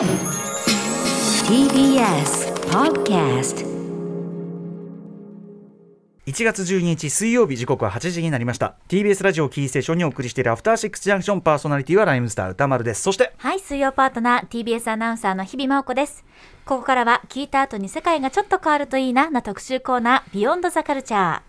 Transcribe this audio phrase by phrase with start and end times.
[0.00, 0.08] TBS
[2.70, 3.66] Podcast
[6.24, 16.24] 1月12日水曜日時刻は8時になりました TBS ラジオキーステーションにお送りしているアフターシックスジャンクションパーソナリティはライムスター歌丸ですそしてはい、水曜パートナー TBS アナウンサーの日々真央子です。
[16.64, 21.40] ここからは聞いた後に世界がちょっと変わるといいなな特集コーナービヨンドザカルチャー。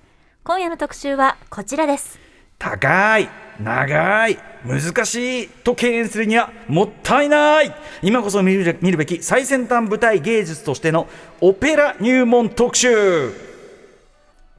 [0.43, 2.20] 今夜の特集はこちらです。
[2.62, 3.28] 高い
[3.59, 7.73] 長い難しいと敬遠するにはもったいない。
[8.04, 11.08] 今こそ見る見るべき最先端舞台芸術としての
[11.41, 13.34] オペラ入門特集。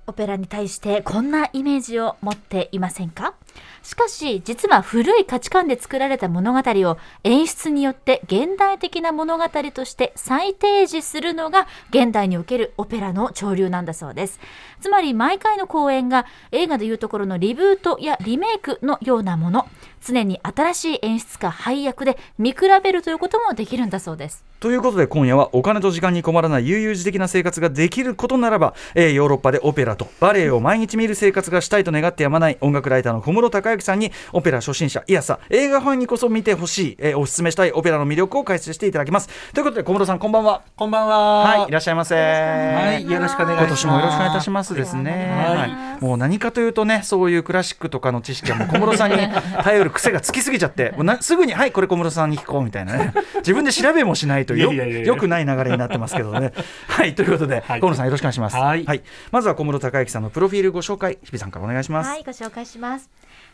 [0.08, 3.34] オペラに対してこんなイメージを持っていませんか？
[3.82, 14.40] しかし実は古い価値観で作られた物語を演出によって現代的な物語として再提示するのが現代におけるオペラの潮流なんだそうです。
[14.80, 19.68] つまり毎回の公演が映画でいうところのリブートやリメイクのようなもの。
[20.04, 41.42] 常に新しい演出家配役で見比べるということもできるんだそうですということで今夜はお金と時間に困らない悠々自適な生活ができることならば、えーヨーロッパでオペラとバレエを毎日見る生活がしたいと願ってやまない音楽ライターの小室孝之さんにオペラ初心者いやさ映画ファンにこそ見てほしい、えーおすすめしたいオペラの魅力を解説していただきますということで小室さんこんばんはこんばんは。
[41.42, 43.66] はいいらっしゃいませはい、よろしくお願いします。
[43.66, 45.10] 今年もよろしくお願いいたしますですね。
[45.10, 49.16] はいはい、もう何かというとね、そういうクラシックとかの知識はもう小室さんに
[49.62, 56.52] 頼る癖がつきすぎちゃって、もうなすぐにはいこれ小室さんに聞こうみたいなね、 自分で調べもしないとよよくない流れになってますけどね。
[56.88, 58.56] はいということで、はい小室さんよろしくお願いします。
[58.56, 62.08] はいまずは小室孝之さんのプロフィールご紹介、日比さんからお願いします。
[62.08, 63.10] はい、ご紹介します。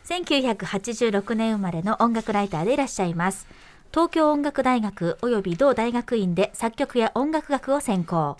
[0.07, 3.47] 1986年生まれの音楽ライターでいらっしゃいます。
[3.91, 8.37] 東京音楽大学及び同大学院で作曲や音楽学を専攻。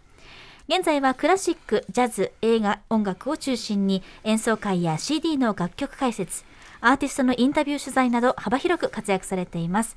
[0.67, 6.43] 現在はクラシック、ジャズ、映画、音楽を中心に演奏会や CD の楽曲解説、
[6.81, 9.95] アーティストのインタビュー取材など幅広く活躍されています。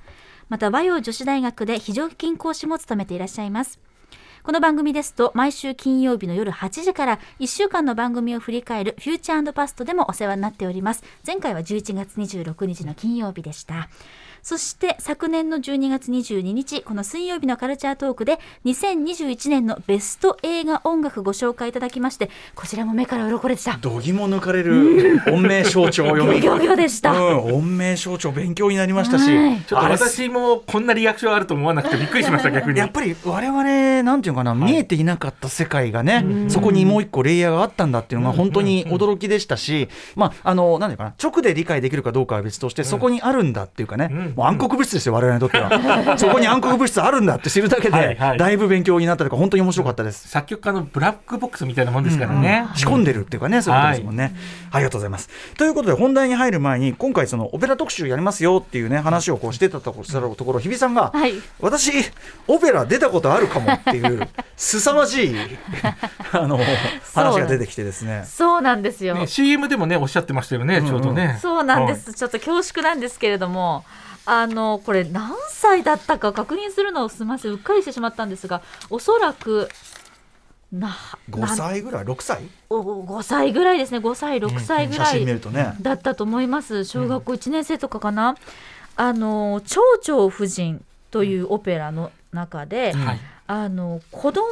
[0.48, 3.78] また和洋女子大学で非常勤講師も務めていらっしゃいます。
[4.42, 11.04] この番組ですと毎週金曜日の夜8時から1週間の番組を振り返るフューチャーパストでもお世話になっております。
[11.24, 13.88] 前回は11月26日の金曜日でした。
[14.42, 23.78] そして昨年の12月22日、この水曜日のカルチャートークで2021年のベスト映画音楽ご紹介いただきまして、こちらも目から鱗でした。
[23.80, 26.40] 度肝抜かれる音名象徴読み。
[26.40, 27.12] ギョギョでした。
[27.12, 32.80] うん、音名象徴勉強になりましたし、はいちょっと私もこんなリアクションあると思わなくてびっくりしました、逆に。
[32.80, 50.28] やっぱり我々なんていうのかな、見えていなかった世界がね、そこにもう一個レイヤーがあったんだっていうのが本当に驚きでしたし、まああのなんていうかな直で理解できるかどうかは別として、そこにあるんだっていうかね、暗黒物質ですよ我々にとっては そこに暗黒物質あるんだって知るだけで、だいぶ勉強になったとか本当に面白かったです。
[50.28, 52.66] 作曲家のブラックボックスみたいなもんですからね。
[52.74, 54.34] 仕込んでるっていうかね、そういうことですもんね、
[54.70, 55.28] ありがとうございます。
[55.56, 61.92] ということで、本題に入る前に、今回、そのオペラ特集やりますよっていうね、話をこうしてたところ、日比さんが、はい私、
[62.48, 65.36] オペラ出たことあるかもっていう、凄まじい
[66.32, 66.58] あの
[67.14, 68.24] 話が出てきてですね。
[68.26, 69.14] そうなんですよ。
[69.14, 71.38] ね CM でもね、おっしゃってましたよね、ちょうどね。
[71.40, 73.84] そうなんです、ちょっと恐縮なんですけれども
[74.24, 77.52] あのこれ何歳だったか確認するのをすみません。
[77.52, 79.68] うっかりしてしまったんですがおそらく
[80.72, 80.96] な
[81.30, 82.42] 5な歳ぐらい ?6 歳？
[82.70, 83.98] お5歳ぐらいですね。
[83.98, 85.74] 5歳6歳ぐ写真見らいるとね。
[85.80, 86.84] だったと思います。
[86.84, 88.36] 小学校1年生とかかな、
[88.96, 93.20] あの「蝶々夫人」というオペラの中で、はい。
[93.48, 94.46] あの子供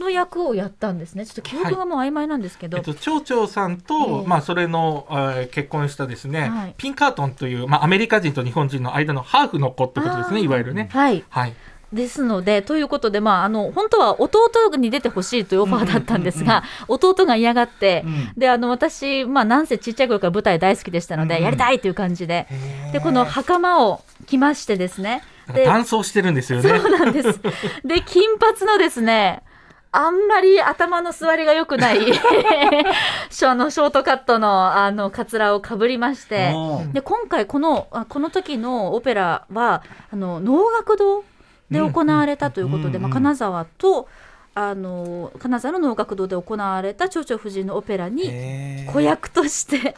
[0.00, 1.26] の役をやったんですね。
[1.26, 4.26] ちょっと記憶がもう曖昧なんですけど、えっと、町長さんと、ええ。
[4.26, 6.74] まあ、それの、えー結婚したですね、はい。
[6.76, 10.88] ピンカートンという、まあ、アメリカ人と日本人の間のハーフの子ってことですね、いわゆるね。
[10.92, 11.24] はい。
[11.28, 11.54] はい。
[11.92, 18.32] ですので、ということで、まあ、あの本当は弟に出てほしいというオファーだったんですが、弟が嫌がって、うん。
[18.36, 22.48] であの私、まあ、なんせちっちゃい頃から舞台大好きでしたので、うんやりたいという感じで、
[22.92, 26.68] でこの袴を着ましてですね、なんかで男装してるんですよね。
[26.68, 27.40] そうなんです。
[27.84, 29.42] で、金髪のですね、
[29.96, 31.98] あんまり頭の座りが良くない
[33.30, 36.52] ショあのショートカットのあのカツラをかぶりまして。
[36.92, 41.24] で今回このあこの時のオペラはあの能楽堂
[41.70, 43.02] で行われたということで、うん。
[43.02, 44.08] まあ、金沢と
[44.58, 49.94] あの金沢の能楽堂で行われた蝶々夫人のオペラに子役として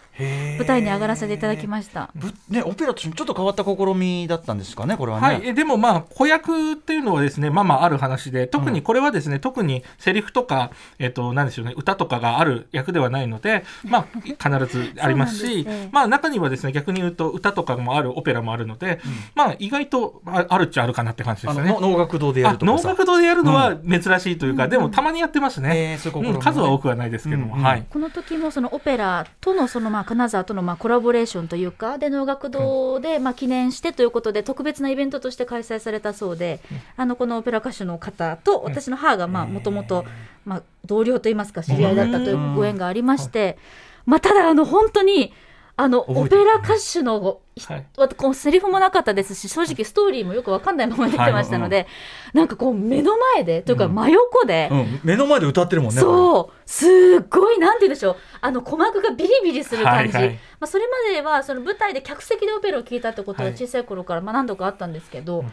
[0.59, 2.11] 舞台に上がらせていただきました。
[2.17, 5.27] ぶね、オペラとしてちょっと変わった試みだったんですかね、これはね。
[5.29, 15.89] はい、えでもまあ子役っていうのはですねまあまあある話で特にこれはですね、特にセリフとか、えっとなんでしょうね歌とかがある役ではないのでまあ必ずありますし ね。
[15.93, 18.99] まあ中にはですね逆に言うと歌とかもあるオペラもあるので、
[19.37, 21.71] まあ意外とああるっちゃあるかなって感じですよね。
[21.71, 22.89] の能楽堂でやあるとかさ。
[22.89, 26.35] 能楽堂でやるのは珍しいというか、でもたまにやってますね、えーそういう試みね。
[26.37, 27.85] うん数は多くはないですけども、はい。
[27.89, 36.61] この時もそのオペラとのそのまあ金沢とのまあコラボレーションというかで能楽堂でまあ記念してということで特別なイベントとして開催されたそうで、
[36.97, 40.05] あのこのオペラ歌手の方と私の母がまあもともと
[40.45, 43.59] まあ同僚といいますか知り合いだったというご縁がありまして、
[44.07, 45.33] まあただあの本当に
[45.81, 47.87] あのオペラ歌手のはい。
[47.97, 51.87] わこうセリフもなかったですし正直ストーリーもよくわかんないまま出てましたので、
[52.33, 56.69] なんかこう目の前でというか真横で、うん、目の前で歌ってるもんねそう。
[56.69, 56.89] すっ
[57.31, 58.17] ごいなんて言うんでしょう。
[58.41, 60.35] あの鼓膜がビリビリする感じ、はいはい。
[60.35, 63.57] まあ、それまではその舞台で客席でオペラを聴いたってことははい。
[63.57, 65.45] 小さい頃からまあ何度かあったんですけど、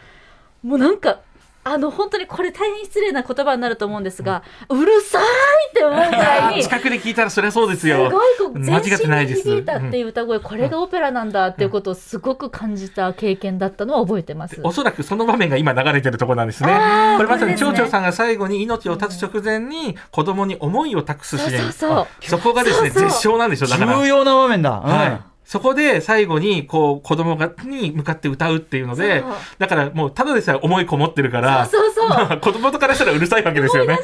[0.62, 1.20] もうなんか
[1.68, 5.22] あの本当にこれ大変失礼な言葉になると思うんですが、うるさい
[5.70, 6.62] って思うぐらいに。
[6.64, 9.42] 近くで聞いたらそりゃそうですすよごいこう間違ってないです。
[9.42, 14.60] 全身に響いたっていう歌声、これがオペラなんだっていうことをすごく感じた経験だったのは覚えてます。
[14.62, 16.68] おそらくその場面が今流れてるところなんですね。
[17.16, 23.98] これまさにこれですね蝶々さんが最後に命を絶つ直前に子供に思いを託すシーンそこがですね絶唱なんでしょだから。
[23.98, 24.92] 重要な場面だ、うん。
[24.92, 29.24] はい、そこで最後にこう子供がに向かって歌うっていうので
[29.58, 32.08] だからもうただでさえ思いこもってるからそうそうそう。
[32.08, 33.98] まあ子供からしたらうるさいわけですよね。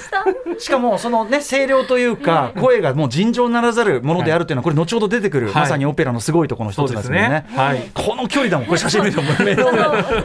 [0.58, 5.54] しかもそのね声量というか声がもう尋常ならざるものであるっていうのはこれ後ほど出てくる、はい。
[5.56, 7.28] まさにオペラのすごいところの一つですね。
[7.28, 7.46] ね。
[7.56, 7.90] はい。
[7.92, 9.22] この距離だもんこれ写真見ても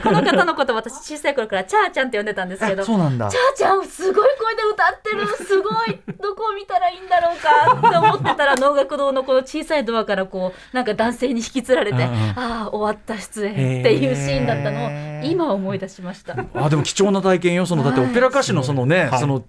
[0.03, 3.29] この方のこと私小さい頃からチャーちゃんって呼んでたんですけどあそうなんだ。
[3.29, 7.37] チャーちゃんすごい声で歌ってるすごいどこを見たらいいんだろう
[7.81, 12.09] かって思ってたら能楽堂のこの小さいドアからこうなんか男性に引きつられて、うんうん。
[12.09, 16.35] ああ終わった出演っていうシーンだったのを今思い出しました。
[16.53, 19.19] あでも貴重な体験よそのだってオペラ歌手のそのね、はい。
[19.19, 19.43] その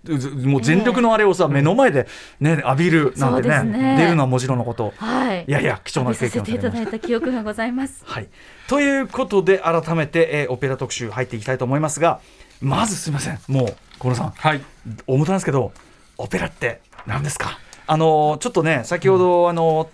[0.44, 2.06] もう全力のあれをさ、目の前で
[2.40, 3.96] ね浴びるなんてねね。
[3.99, 4.93] 出るのはもちろんのこと。
[4.96, 8.02] はい、いやいや貴重な経験をさせていただいた記憶がございます。
[8.05, 8.28] はい、
[8.69, 12.20] ということで改めて、えーオペラ特集入っていきたいと思いますが
[12.60, 13.38] まずすみません。
[13.49, 14.31] もう小野さん。
[14.31, 14.60] はい。
[15.06, 15.72] 大元なんですけど
[16.16, 17.58] オペラって何ですか？
[17.87, 19.88] あのーちょっとね先ほど、あのー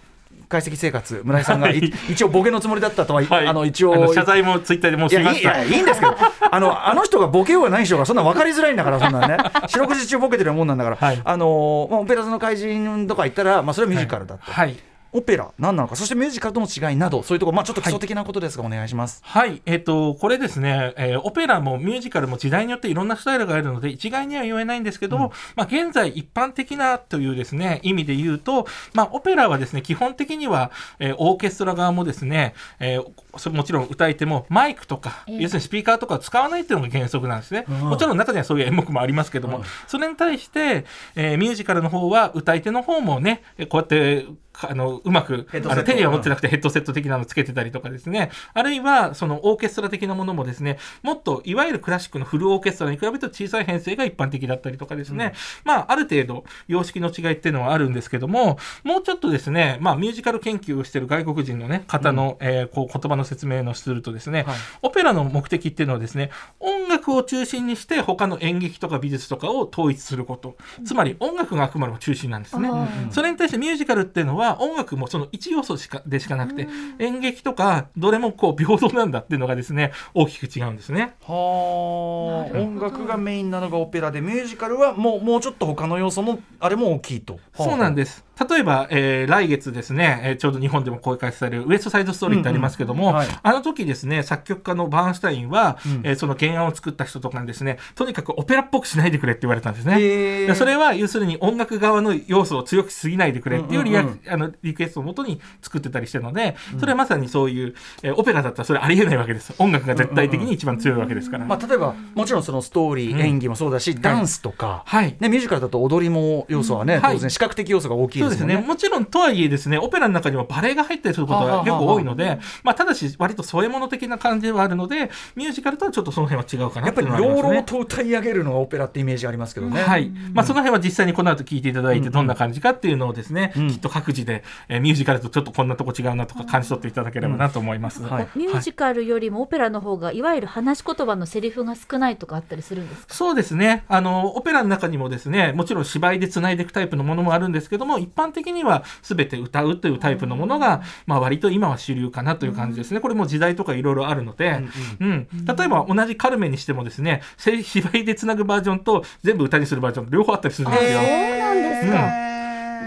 [0.49, 3.47] 解析生活村井さんがい、はい一応ボケのつもりだったとは、はい。
[3.47, 5.59] あの一応謝罪もツイッターでもうしました。
[5.59, 6.15] やいいんですけど
[6.51, 9.37] あのあの人がボケようがない人がそんな分かりづらいんだからそんなね
[9.69, 14.77] 四六時中ボケてるもんなんだから、はいあのーまあ、オペラ座の怪人とか言ったら、まあ、それはミュージカルだと、はい。
[15.15, 19.23] オペラ何なのかそしてミュージカルとの違いなどそういうところ、まあ、ちょっと基礎的なことですが、お願いします。
[19.25, 33.05] はい、えっ、と、これですね、えーオペラもミュージカルも時代によっていろんなスタイルがあるので、一概には言えないんですけども、まあ、現在一般的なというですね、意味で言うと、まあ、オペラはですね、基本的には、えーオーケストラ側もですね、えー
[33.51, 35.43] もちろん歌い手もマイクとか、ええ。
[35.43, 37.65] 要するにスピーカーとかを使わないっていうのが原則なんですね。
[37.69, 37.81] うん。
[37.91, 40.85] もちろん中にはそういう演目もありますけども、うんそれに対して、
[41.15, 44.29] えーミュージカルの方は歌い手の方もね、えこうやって、か
[44.63, 48.31] あのうまくあの手には持ってなくてヘッドセット的なのつけてたりとかですね。
[48.53, 55.35] あるいはそのオーケストラ的なものもですねもっといわゆるクラシックのフルオーケストラに比べると小さい編成が一般的だったりとかですね、
[55.65, 64.57] まあある程度様式の違いっていうのはあるんですけどももうちょっとですねまあミュージカル研究をしている外国人のね方の、えーこう言葉の説明のするとですね、はい。
[64.83, 66.31] オペラの目的っていうのはですね
[66.61, 70.57] 音楽を中心にして他の演劇とか美術とかを統一すること。
[70.85, 72.69] つまり音楽があくまでも中心なんですね。
[73.11, 76.69] それに対してミュージカルっていうのは音楽もその一要素しかでしかなくて
[76.99, 81.15] 演劇とかどれもこう平等なんだっていうのがですね大きく違うんですね。
[81.27, 82.59] はあ。
[82.59, 87.41] 音楽がメインなのがオペラでミュージカルはもうもうちょっと他の要素もあれも大きいと。
[87.57, 88.25] そうなんでです。
[88.49, 93.29] 例えば、えー来月ですね、えーちょうど日本でも公開されるウエストサイドストーリーってありますけども、うんうんはい。
[93.43, 96.01] あの時ですね、作曲家のバーンスタインは、うん。
[96.05, 100.55] えーその原案を作った人とかにですね、とにかくオペラっぽくしないでくれって言われたんですね。
[100.55, 109.55] それは要するに音楽側の要素を強くしすぎないでくれっていうリアク、うんうんあのリクエストをもとに作ってたりしてるので、それはまさにそういう、えーオペラだったらそれありえないわけです。
[109.59, 111.45] 音楽が絶対的に一番強いわけですから。
[111.45, 115.17] まあ、例えばもちろんそのストーリー、うん演技もそうだしダンスとか、はい。
[115.19, 118.57] ね、ミュージカルだと踊りも要素はね、当然視覚的要素が大きいですすね。
[118.57, 118.61] ね。
[118.61, 129.83] もちろんとはいえですね、オペラの中にもバレエが入ったりすることが結構多いので、まあ、ただし、割と添え物的な感じではあるので、ミュージカルとはちょっとその辺は違うかなやっぱりいうのはありますね朗々と歌い上げるのがオペラってイメージありますけどね。
[129.83, 130.11] はい。
[130.33, 138.03] まあ、その辺は実際にこの後聞いていただいて、うんどんな感じかっていうのをですね、うんきっと各自で、えーミュージカルとちょっとこんなとこ違うなとか感じ取っていただければなと思います。
[138.03, 138.11] うん。
[138.11, 138.29] はい。
[138.35, 143.15] ミュージカルよりもオペラの方がいわゆる話し言葉のセリフが少ないとかあったりするんですか？
[143.15, 143.85] そうですね。
[143.89, 153.01] あの、オペラの中にもですね、もちろん芝居で繋いでいくタイプのものもあるんですけども、一般的には全て歌うというタイプのものが、まあ割と今は主流かなという感じですね。
[153.01, 154.63] これも時代とかいろいろあるので、
[155.01, 155.29] うん。
[155.31, 161.01] 例えば同じカルメンにしてもですね、せ芝居で繋ぐバージョンと全部歌にするバージョン両方あったりするんですよ。
[161.01, 162.34] そうなんですか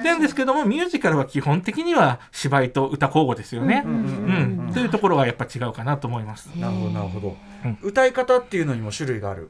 [0.03, 3.83] なんですけども、ミュージカルは基本的には芝居と歌交互ですよね。
[3.85, 4.71] ううんん。
[4.73, 6.47] というところがやっぱ違うかなと思います。
[6.55, 9.49] なるほどなるほど、うん歌い方っていうのにも種類がある。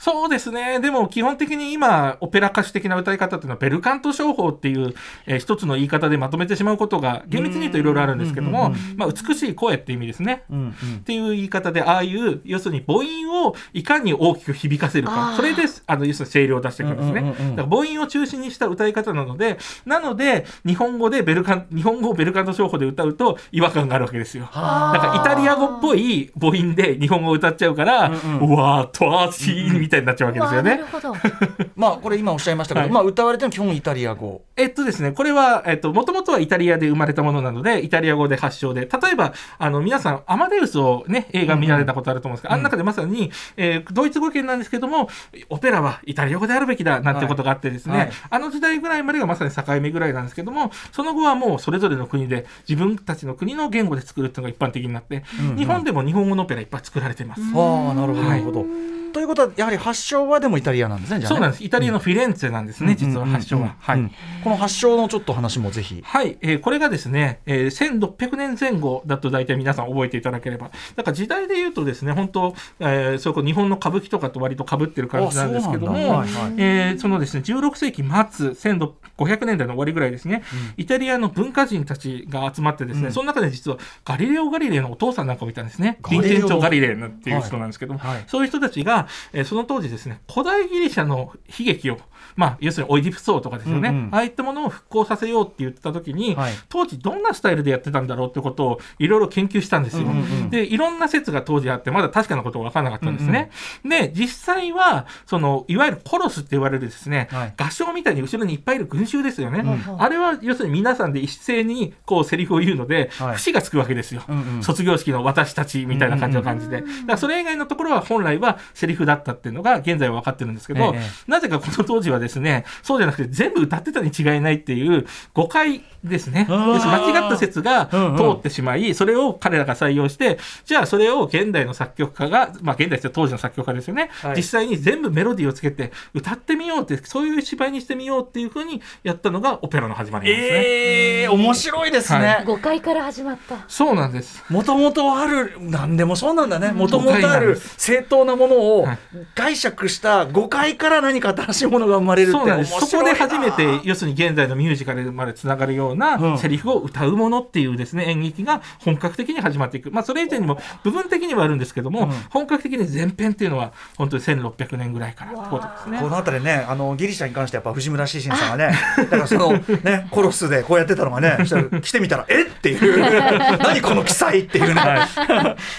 [0.00, 0.80] そうですね。
[0.80, 4.94] でも基本的に今、オペラ歌手的な歌い方っていうのは、ベルカント商法っていう、
[5.26, 10.44] えー一つの言い方でまとめてしまうことが、厳密に言うといろいろあるんですけども、まあ、美しい声っていう意味ですね。
[10.50, 10.70] うんうん。
[10.70, 17.20] っていう言い方で、ああいう、要するに母音をいかに大きく響かせるあかー、それで、あの、要するに声量を出していくんですね。
[17.56, 24.48] だから母音を中心にした歌い方なので、なので、日本語でベルカン、日本語をベルカント商法で歌うと違和感があるわけですよ。
[24.50, 28.38] はだからイタリア語っぽい母音で日本語を歌っちゃうから、ううん。
[28.38, 30.70] うんわーとわーしーみたいになっちゃうわけですよね。
[30.70, 31.14] わあなるほど。
[31.76, 45.08] まあこれ今おっしゃいましたけど、はいまあ歌われてる基本イタリア語えっとですね、これは、えっと、もともとはイタリアで生まれたものなので、イタリア語で発祥で、例えば、あの、皆さん、アマデウスをね、映画見られたことあると思うんですけど、あの中でまさに、えードイツ語圏なんですけども、
[45.48, 57.42] オペラはイタリア語であるべきだ、なんてことがあってですね、はいはいあの時代ぐらいまでがまさに境目ぐらいなんですけども、その後はもうそれぞれの国で、自分たちの国の言語で作るっていうのが一般的になって、うんうん日本でも日本語のオペラいっぱい作られてます。
[57.54, 58.64] ああなるほどはないるほど、
[59.12, 61.64] ということはやはり発祥はでもイタリアなんですねそうなんです。
[61.64, 63.76] イタリアのフィレンツェなんですね、実は発祥は。
[63.78, 64.00] はい。
[64.00, 64.10] うん
[64.42, 66.02] この発祥のちょっと話もぜひ。
[66.04, 70.70] はい、えーこれがですね、えー1600年前後だと大体皆さん覚えていただければ。
[70.96, 76.28] だから時代で言うとですね、本当、えーそれこそ日本の歌舞伎とかと割と被ってる感じなんですけども、はいはい。
[76.56, 80.42] えーそのですね、16世紀末、1500年代の終わりぐらいですね、
[80.76, 83.12] イタリアの文化人たちが集まってですね、うん。
[83.12, 85.98] その中で実はガリレオ・ガリレイのお父さんなんかもいたんですね。
[86.02, 88.24] ガリレオヴィンチェンチョ・ガリレイなんていう人なんですけども、はいはい。
[88.26, 88.99] そういう人たちが、
[89.32, 91.98] えその当時ですね、古代ギリシャの悲劇を、
[92.36, 94.14] まあ、要するにオイディプス王とかですよね、うんうん。
[94.14, 96.52] ああいったものを復興させようって言った時に、はい。
[96.68, 100.04] 当時どんなスタイルでやってたんだろうってことをいろいろ研究したんですよ。
[100.04, 100.50] うんうんうん。
[100.50, 103.50] で、いろんな説が当時あって、まだ確かなことが分からなかったんですね。
[103.84, 107.54] で、実際は、その、いわゆるコロスって言われるですね、はい。
[107.56, 109.60] 合唱みたいに後ろにいっぱいいる群衆ですよね。
[109.60, 113.36] うんあれは、要するに皆さんで一斉に、こう、セリフを言うので、はい。
[113.36, 114.22] 節がつくわけですよ。
[114.28, 114.62] うんうん。
[114.62, 116.80] 卒業式の私たちみたいな感じの感じで。
[116.80, 121.00] だからそれ以外のところは本来はセリフだったっていうのが現在は分かってるんですけど、ええ。
[121.26, 126.46] なぜかこの当時はですね、そうじゃなくて全部歌ってたに違いないっていう誤解ですね。
[126.48, 128.16] 間違った説がうんうん。
[128.16, 134.36] 通ってしまい、それを彼らが採用して、じゃあそれを現代の作曲家が、まあ現代って当時の作曲家ですよね、はい。
[134.36, 140.60] 実際に全部メロディーをつけて歌ってみようって、そういう芝居にしてみようっていうふうにやったのがオペラの始まりなんですね。
[140.60, 143.56] ええ面白いですはね誤解から始まった。
[143.68, 144.44] そうなんです。
[144.48, 146.72] もともとある何でもそうなんだね。
[146.72, 148.98] もともとある正当なものをはい。
[149.34, 152.72] 解釈した誤解から何か新しいものが生まれるってそうなんです。
[152.72, 155.98] 面白いそこで初めなて、要するに現在のミュージカルまでつながるよううん。
[155.98, 159.90] なセリフを歌うものっていうですね、演劇が本格的に始まっていく。
[159.90, 162.10] まあ、それ以前にも部分的にはあるんですけども、うん。
[162.30, 165.98] 本格的に前編っていうのは、本当に1600年ぐらいからってことですね。
[165.98, 166.08] こ。
[166.08, 172.46] の辺りねあのギリシャに関してやっぱ藤村シシンさんがね だからそのねコロスでこうやってたのがね そしたら来てみたらえっ？
[172.60, 173.10] ていう。
[173.58, 174.82] 何この記載っていうね。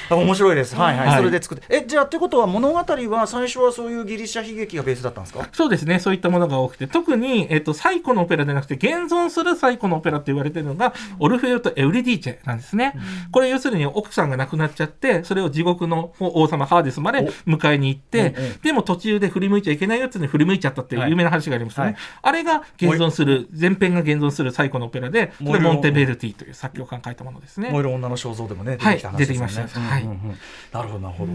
[0.09, 0.75] 面白いです。
[0.75, 1.17] はいはい、はい。
[1.17, 1.63] それで作って。
[1.69, 5.47] えじゃあってことは物語は最初はそういうギリシャ悲劇がベースだったんですか？
[5.51, 12.93] そうですね、そういったものが多くて、特に、えっと、最古のオペラでなくて、現存する最古のオペラって言われてるのが、オルフェウとエウリディーチェなんですね。
[13.31, 18.61] これ要するに奥さんが亡くなっちゃって、それを地獄の王様ハーデスまで迎えに行って、うんうん。
[18.61, 21.91] でも途中で振り向いちゃいけないよっていうのに振り向いちゃったっていう有名な話がありますよね。
[21.91, 21.99] はい。
[22.21, 27.69] あれが現存する、前編が現存する最古のオペラで、これモンテベルティという作曲家が書いたものですね。
[27.69, 29.79] 燃える女の肖像でもね出はいてきた話ですよね、出てきました。
[29.79, 30.15] はいうんうん。
[30.15, 30.37] うん
[30.71, 31.31] なるほどなるほど。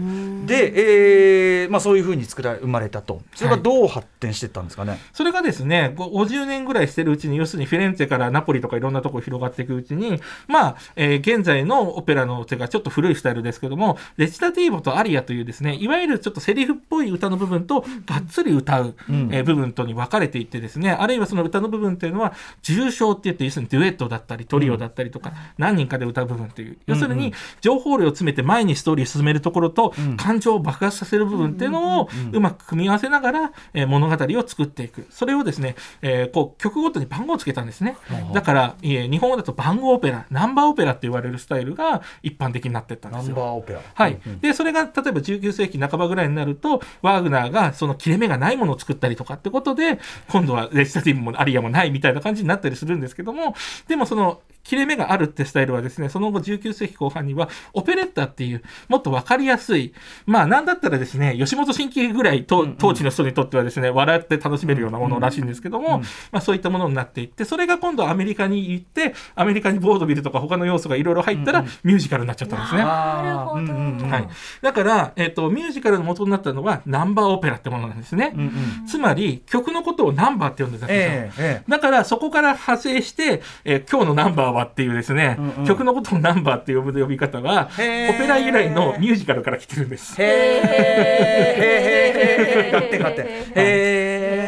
[0.47, 3.21] で、えーまあ、そういうふうに作ら生まれたと。
[3.35, 19.29] それがどう発展していったんですかね、それがですね、ご50年ぐらいしてるうちに、要するにフィレンツェからナポリとかいろんなところ広がっていくうちに、まあ、えー現在のオペラの手がちょっと古いスタイルですけども、レチタティーボとアリアというですね、いわゆるちょっとセリフっぽい歌の部分と、がっつり歌う、うん。
[19.31, 22.33] えー部分とに分かれていってですね、あるいはその歌の部分っていうのは、
[22.63, 30.17] 重唱って言って、要するにデュエットだったり、トリオだったりとか、何人かで歌う部分という、要するに、情報量を詰めて前にストーリーを進めるところと、ん。
[30.17, 35.05] 感情を爆発させる部分っていうのをうまく組み合わせながら、えー物語を作っていく。
[35.09, 37.97] それをですね、えーこう曲ごとに番号をつけたんですね。
[38.33, 43.35] だから、えー日本語だと番号オペラ、ナンバーオペラって言われるスタイルが一般的になっていったんナンですよ。
[43.35, 49.99] バーオペラはいうんうんでそれが例えば19世紀半ばぐらいになるとワーグナーがその切れ目がないものを作ったりとかってことで
[50.29, 53.55] 今度はレジタティブもアリアもないみたいな感じになったりするんですけども
[53.87, 59.93] でもその切れ目があるってスタイルはですねその後19世紀後半にはオペレッタっていうもっと分かりやすい
[60.25, 65.99] まあなんだったらですね吉本新喜劇ぐらいと当地の人にとってはですね笑って楽しめるようなものらしいんですけども、
[66.31, 72.83] まあ、そういったものになっていってそれが今度アメリカに行ってアメリカにボードビルとか他の要素がいろいろ入ったらミュージカルになっちゃったんですね。
[72.83, 74.07] なるほど。
[74.07, 74.27] はい、
[74.61, 78.87] だから、えっとミュージカルの元になったのはナンバーオペラってものなんですね、うんうん。
[78.87, 85.65] つまり曲のことをナンバーって呼んでたんですよ、えええだからそこから派生して、えー今日のナンバーはっていうですね、うんうん。
[85.65, 90.15] 曲のことをナンバーって呼ぶ呼び方は、オペラ由来のミュージカルから来てるんです。
[90.21, 92.16] えへへー。
[92.16, 94.46] へー勝手勝手へえ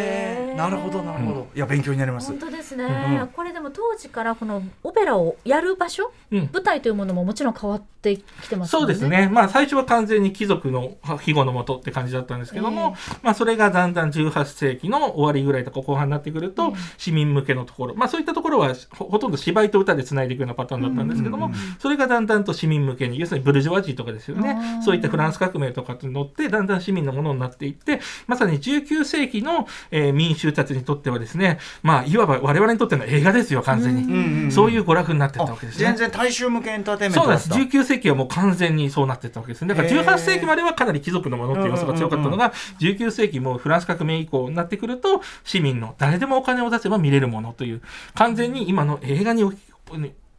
[0.60, 1.48] なるほどなるほど。
[1.56, 2.28] いや勉強になります。
[2.28, 6.50] 本当ですね、うんこれでも当時からこのオペラをやる場所、うん。
[6.52, 8.82] 舞台というものももちろん変わってきてますよね。
[8.82, 9.30] そうですね。
[9.32, 16.74] まあ最初は完全に貴族の庇護のもとって感じだったんですけども、まあそれがだんだん18世紀の終わりぐらいとか後半になってくると、うん。
[16.98, 24.58] 市民向けのところ、まあそういったところはほほとんど芝居と歌で繋いでいくようなパターンだったんですけども、うんうんそれがだんだんと市民向けに、要するにブルジョワジーとかですよね。
[24.84, 34.04] そういったフランス革命とかに乗って、だんだん市民のものになっていって、まさに19世紀の、えー民衆たちにとってはですね、まあいわば我々にとっての映画ですよ、完全に。
[34.04, 35.86] うんうんうんそういう娯楽になってたあわけですね。
[35.86, 37.50] 全然大衆向けエンターテインメンそうなんです。
[37.50, 39.68] トだった19世紀はもう完全にそうなってたわけですね。
[39.70, 47.82] だからへー18世紀まではかなり貴族のものっていう要素が強かったのが、19世紀もうフランス革命以降になってくると、市民の誰でもお金を出せば見れるものという、
[48.16, 49.60] 完全に今の映画に置き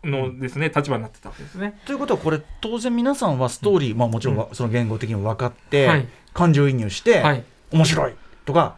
[0.05, 1.79] のですね、立場になってたわけですね。
[1.85, 7.45] ということはこれ当然皆さんはストーリー、まあ、もちろんわその言語的にも分かって、はい感情移入して、はい。
[7.73, 8.15] 面白い
[8.45, 8.75] とかん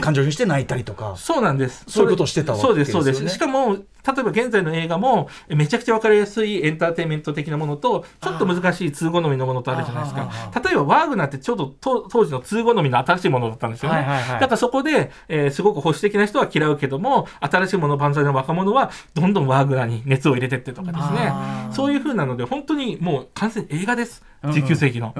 [0.00, 1.84] 感情移入して泣いたりとかそうなんです。
[1.88, 3.22] そういうことをしてたわけそうです、そうです。
[3.24, 10.30] ですよねしかも、例えば現在の映画も、えめちゃくちゃわかりやすいエンターテインメント的なものと、ちょっと難しい通好みのものとあるじゃないですか。
[10.62, 14.06] 例えば、ワーグナーってちょうど当当時の通好みの新しいものだったんですよね。
[14.28, 21.32] だからそこで、えーすごく保守的な人は嫌うけども、新しいもの万歳の若者は、どんどんワーグナーに熱を入れてってとかですね
[21.72, 24.22] そういう風なので、本当にもう完全に映画です。
[24.22, 25.14] うんうん19世紀の。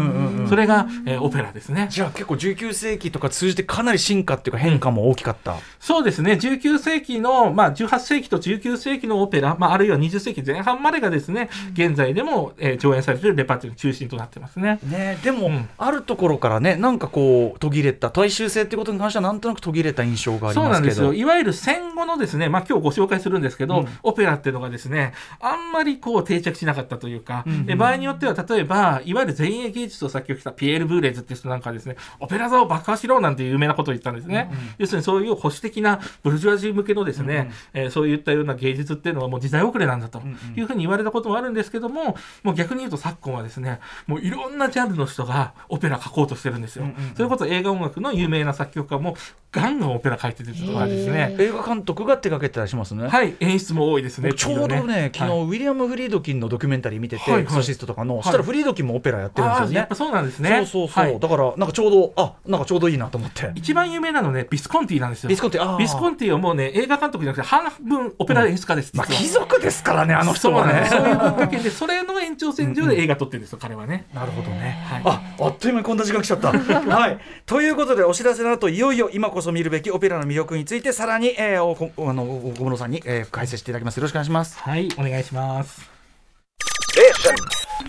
[0.51, 1.87] それが、えーオペラですね。
[1.91, 14.79] じゃあ結構19世紀とか通じてかなり進化っていうか変化も大きかった、そうですね、19世紀の、まあ、18世紀と19世紀のオペラ、まあ、あるいは20世紀前半までがですね、現在でも、えー上演されているレパートリーの中心となってますね。
[14.85, 15.69] ね、でも、うん。
[15.79, 21.03] あるところからねなんかこう途切れた大衆性っていうことに関してはなんとなく途切れた印象がありそうますけど。
[21.03, 21.15] なんですよ。
[21.15, 23.89] いわゆる戦後のですね、まあ今日ご紹介するんですけど、うん。
[24.03, 34.51] オペラっていうのがですね、あんまりこう定着しなかったというか、うんうんで場合によっては例えば、いわゆる前衛芸術を作曲したピエール・ブーレーズっていう人なんかはですね、オペラ座を爆破しろなんていう有名なことを言ったんですね。
[34.79, 40.23] 要するにそういう保守的なブルジョワジー向けのですね、えーそういったような芸術っていうのはもう時代遅れなんだと
[40.57, 46.85] いうふうに言われたこともあるんですけども、もう逆に言うと昨今はですね、もういろんなジャンルの人がオペラ書こうとしてるんですよ。
[46.85, 49.17] うんうんうんそれこそ映画音楽の有名な作曲家も
[49.55, 51.37] ガンガンオペラ書いてるとかですね。
[51.39, 54.31] 映画監督が手掛けてたりしますね、はい、演出も多いですね。
[54.31, 59.95] 僕ちょうどね、昨日、はいウィリアム・フリードキンのドキュメンタリー見てて、エクソシストとかの、いそしたらフリードキンもオペラやってるんですよねやっぱ。
[59.95, 60.51] そうなんですね。
[60.51, 65.29] そうそうそう、はいだからなんかちょうどあなんかちょうどいいなと思って一番有名なのね、ビスコンティなんですよ。
[65.29, 68.95] ビスコンティビスコンティはもうね、映画監督じゃなくて半分オペラ演出家です。
[68.95, 74.07] まあ貴族ですからねあの人はねそういう文化圏で、それの延長線上で映画撮ってるんですよ、彼はね。
[74.15, 76.51] なるほどね、はいああっという間にこんな時間来ちゃった。
[76.55, 84.59] はい、ということでお知らせの後いよいよ今こそ見るべきオペラの魅力についてさらに、えー、おこあのお小室さんに、えー、解説していただきますよろしくお願いします。
[84.59, 85.89] はい、お願いします。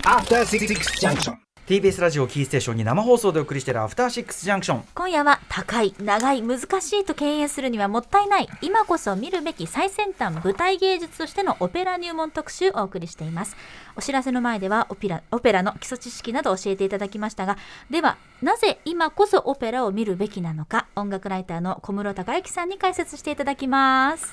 [0.04, 0.66] After Six
[1.00, 1.45] Junction.
[1.66, 13.56] TBS ラジオキーステーションに生放送でお送りしているアフターシックスジャンクション今夜は高い長い難しいと敬遠するにはもったいない今こそ見るべき最先端舞台芸術としてのオペラ入門特集をお送りしています。
[13.96, 17.58] お知らせの前ではオペラオペラの基礎知識など教えていただきましたが
[17.90, 24.32] ではなぜ今こそオペラを見るべきなのか音楽ライターの小室孝之さんに解説していただきます。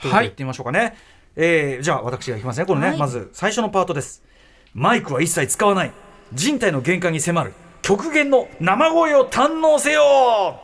[0.00, 0.96] とい行ってみましょうかね、
[1.34, 2.66] えーじゃあ私がいきますね。
[2.66, 2.98] これね、はい。
[2.98, 4.22] まず最初のパートです。
[4.74, 5.92] マイクは一切使わない
[6.32, 10.60] 人体の限界に迫る極限の生声を堪能せよ。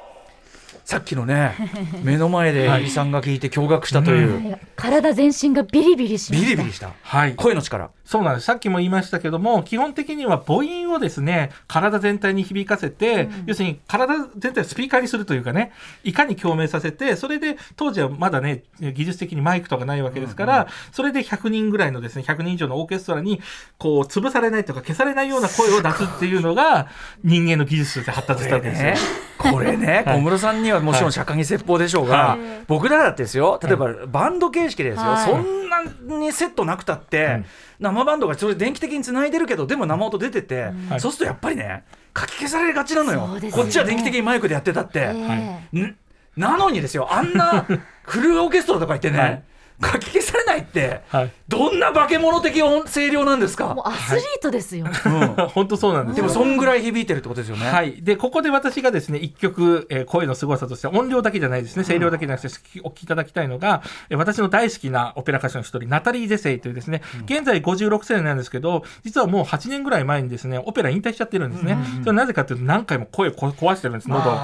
[0.85, 1.55] さっきのね
[2.05, 6.47] 目の前でエビさんが聞いて驚愕したという、体全身がビリビリしました。
[6.47, 6.91] ビリビリした。
[7.03, 7.35] はい。
[7.35, 8.47] 声の力そうなんです。
[8.47, 23.41] さっきも言いましたけども、基本的には母音をですね、体全体に響かせて、要するに体全体をスピーカーにするというかね、いかに共鳴させて、それで当時はまだね、技術的にマイクとかないわけですから、それで100人ぐらいのですね、100人以上のオーケストラに、
[23.79, 26.89] こう、潰されないとか消されないような声を出すっていうのが、
[27.23, 28.91] 人間の技術として発達したわけですよ。
[28.91, 28.97] ね。
[29.39, 30.19] これね、はい。
[30.19, 35.25] 小室さんにはもちろん釈迦に説法でしょうが、は僕らだってですよ例えばバンド形式でですよ、はい。
[35.25, 35.83] そんな
[36.19, 37.45] にセットなくたって、うん
[37.81, 41.01] 生バンドがそれ電気的につないでるけどでも生音出てて、はい。
[41.01, 43.51] そうするとやっぱりねかき消されがちなのよ、ね。
[43.51, 45.81] こっちは電気的にマイクでやってたって、ええ。
[45.81, 45.97] ん？
[46.37, 47.67] なのにですよあんな
[48.03, 49.45] フルオーケストラとか言ってね、はい
[49.81, 51.33] かき消されないって、はい。
[51.49, 53.75] どんな化け物的音声量なんですか？
[53.75, 57.67] もう、アスリートですよ、うん、 本当そうなんですよでもそんぐらい響いてるってことですよね。
[57.71, 58.03] はい。
[58.03, 62.49] で、ここで私がですね、一曲、えー声の凄さとして、音量だけじゃないですね、声量だけじゃなくて、
[62.85, 71.77] お聞きいただきたいのが、えー私の大好きなオペラ歌手の一人、ナタリー・ゼセイというですね、現在56歳なんですけど、実はもう8年ぐらい前にですね、オペラ引退しちゃってるんですね。
[72.01, 74.35] それはなぜかというと、何回も声をこ壊してるんです、喉を。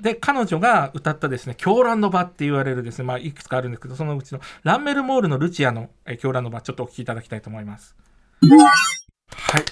[0.00, 7.94] で、彼女が歌ったですね、狂乱の場って言われるですね、まあ、いくつかあるんですけど、そのうちのランメルモールのルチアの、えー狂乱の場、ちょっとお聞きいただきたいと思います。
[8.40, 9.64] はい。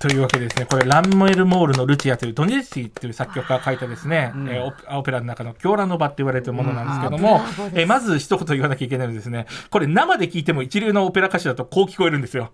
[0.00, 7.42] というわけでですね、これ、ランメルモールのルチアというドニエスティという作曲家が書いたですね、んえーオペラの中の狂乱の場って言われてるものなんですけども、
[7.74, 12.50] えーまず一言言わなきゃいけないのはですね、これ生で聞いても一流のオペラ歌手だとこう聞こえるんですよ。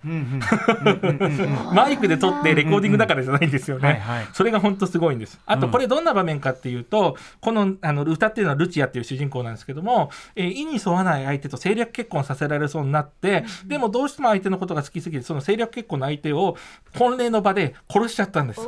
[1.72, 4.02] マイクで撮ってレコーディングだからじゃないんですよね。
[4.32, 5.38] それが本当すごいんです。
[5.46, 16.56] あとこれどんな場面かっていうと、このあの歌っていうのはルチアっていう主人公なんですけども、えー意に沿わない相手と政略結婚させられそうになって、でもどうしても相手のことが好きすぎて、その政略結婚の相手を
[16.98, 18.60] 婚礼の場で殺しちゃったんです。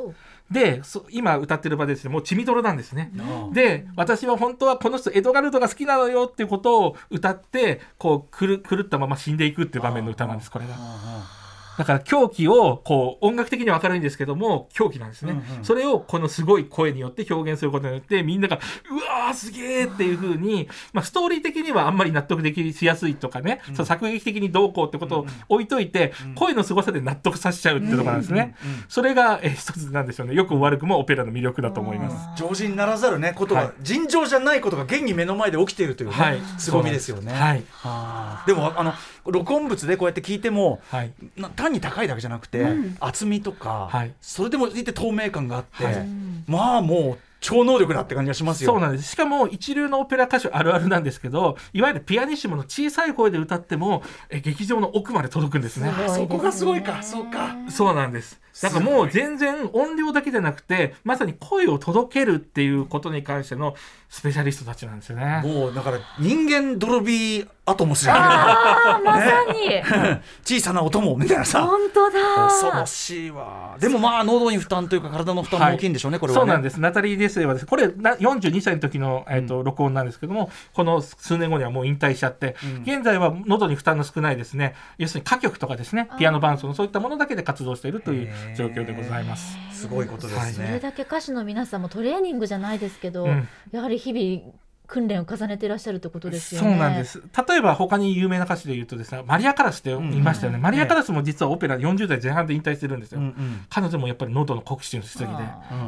[0.50, 3.12] でそ今歌ってる場でですねもう血みどろなんですね。
[3.52, 11.37] で私は本当はこの人エドガルドが好きなのよっていうことを歌ってこう狂狂ったまま死んでいくっていう場面の歌なんですこれが。
[11.78, 15.64] だから狂気をこう音楽的には明るいんですけども狂気なんですね、うんうん。
[15.64, 18.58] それをこのすごい声によって表現することによってみんなが
[18.90, 28.56] うわーすげーっていう風にまあストーリー的にはあんまり納得できしやすいとかね、その作劇的にどうこうってことを置いといて、声の凄さで納得させちゃうっていうところなんですね、
[28.88, 30.34] それがえー一つなんでしょうね。
[30.34, 32.40] よくも悪くもオペラの魅力だと思います。
[32.40, 33.72] 常人ならざるねことが、はい。
[33.82, 36.40] 尋常じゃないことが現に目の前で起きているというね、はい。
[36.58, 37.32] 凄みですよね。
[37.32, 37.64] はい。
[37.72, 38.92] はあでもあの
[39.30, 42.66] 録音物でこうやって聞いてもはいな単に高いだけじゃなくて、
[43.00, 46.06] 厚みとか、はいそれでもいて透明感があって、はい
[46.46, 48.72] まあもう超能力だって感じがしますよ。
[48.72, 55.88] そうなんですしかも一流のオペラ歌手あるあるなんですけどいわゆるピアニッシモの小さい声で歌ってもえ劇場の奥まで届くんですね。
[55.88, 57.56] あそこがすごいか、そうか。
[57.68, 58.40] そうなんです。
[58.62, 63.74] だからもう全然音量だけじゃなくてまさに声を届けるっていうことに関しての
[64.08, 65.42] スペシャリストたちなんですよね。
[65.44, 69.82] もうだから人間ドロビーアトモスじゃまさに、
[70.42, 71.62] 小さな音もみたいなさ。
[71.64, 72.48] 本当だ。
[72.48, 73.76] 恐ろしいわ。
[73.78, 76.40] でもまあ喉に負担というか体の負担も大きいんでしょうね、これはね。
[76.40, 76.80] そうなんです。
[76.80, 89.56] ナタリー・デスレはですねこれな42歳の時の、えーと録音なんですけども、この数年後にはもう引退しちゃって、現在は喉に負担の少ないですね、要するに歌曲とかですね、ピアノ伴奏のそういったものだけで活動しているという状況でございます。
[89.72, 93.48] すごいことですそれね、だけ歌手の皆さんもトレーニングじゃないですけど、うん。
[93.70, 94.54] やはり日々
[94.88, 96.68] 訓練を重ねていらっしゃるってことですよね。
[96.70, 97.04] そうなんで。
[97.04, 97.22] す。
[97.46, 100.58] 例えば他に有名な歌手で言うとですね、マリア・カラスって言いましたよね。
[100.58, 103.20] マリア・カラスも実はオペラ40代前半で引退してるんですよ。
[103.20, 105.32] うんうん彼女もやっぱり喉の酷使のしすぎで。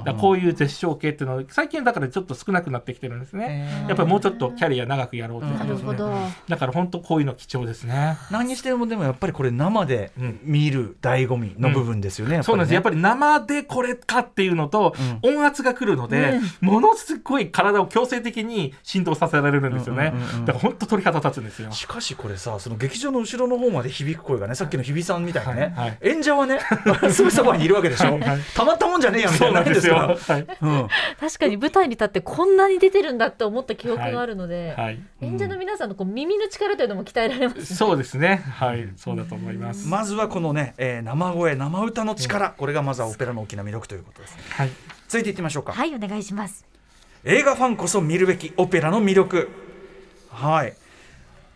[0.04, 3.86] だこういう絶唱系っていうのは最近だからちょっと少なくなってきてるんですね。
[3.88, 5.92] やっぱりもうちょっとキャリア長くやろうというなことですね。
[5.92, 6.14] るほど。
[6.48, 8.18] だから本当こういうの貴重ですね。
[8.30, 12.74] 何にしてもでもやっぱりこれ生でうん見る醍醐味の部分ですよね、そうなんです。
[12.74, 20.44] やっぱりり生でこれかっていうのと、音圧が来るので、ものすごい体を強制的に振動させられるんですよねうんうんうんうん。
[20.46, 21.70] だから本当鳥肌立つんですよ。
[21.72, 26.59] しかしこれさその劇場の後ろの方まで響く声がねさっきの日比さんみたいなね、はいはい演者はね
[27.11, 28.18] すぐそばにいるわけでしょ、
[28.55, 29.94] たまったもんじゃねえやみたいなですよ。
[29.94, 30.33] か？
[30.33, 30.46] はい。
[30.61, 30.88] うん、
[31.20, 34.98] 確かに舞台に立ってこんなに出てるんだって思った記憶があるので、はい。
[35.20, 37.64] 演者の皆さんのこう耳の力というのも鍛えられますね。
[37.64, 38.42] そうですね。
[38.59, 38.88] はい。
[38.96, 39.87] そうだと思います。
[39.88, 44.70] まずはこのね、えー生声生歌の力、これがまずはオペラの大きな魅力ということですねはい。
[45.09, 46.69] 続いていってみましょうか、はい、お願いします。
[47.24, 49.48] 映画ファンこそ見るべきオペラの魅力。
[50.30, 50.74] はい。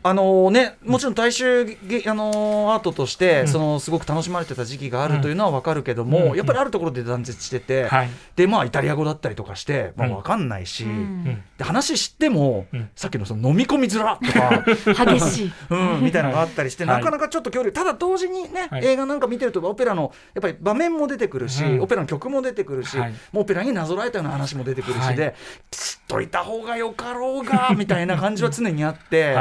[0.06, 3.48] あのね、もちろん大衆げ、あのーアートとして、ん。
[3.48, 6.36] そのすごく楽しまれてた時期があるというのは分かるけども、うん。
[6.36, 8.10] やっぱりあるところで断絶してて、はい。
[8.36, 10.14] でまあイタリア語だったりとかして、まあ、うん。
[10.16, 10.90] 分かんないし、うん。
[10.90, 11.42] うん。
[11.56, 12.90] で話知っても、うん。
[12.94, 14.62] さっきのその飲み込みづらとか、
[15.06, 15.52] 激しい。
[15.70, 16.98] うん、みたいなのがあったりして、はい。
[16.98, 18.84] なかなかちょっと距離ただ同時にね、はい。
[18.84, 21.80] 映画なんか見てるとオペラのやっぱり場面も出てくるし、うん。
[21.80, 23.12] オペラの曲も出てくるし、はい。
[23.32, 25.16] もうオペラになぞらえたような話も出てくるしはい。
[25.16, 25.34] で、
[25.70, 29.34] 知っといた方がよかろうがみたいな感じは常にあって。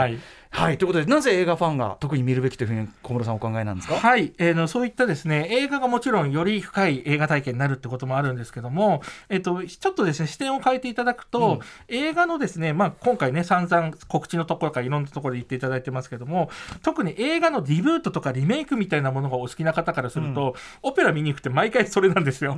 [0.53, 0.67] はい。
[0.67, 16.49] はい、ということでなぜ映画ファンが特に見るべきというふうに小室さんお考えなんですか、はい、えーのそういったですね映画がもちろんより深い映画体験になるってこともあるんですけども、えっとちょっとですね視点を変えていただくと、映画のですね、まあ、今回ね散々告知のところからいろんなところで言っていただいてますけども
[16.81, 22.55] 特に映画のリブートとかリメイクみたいなものがお好きな方からすると、オペラ見に行くって毎回それなんですよ。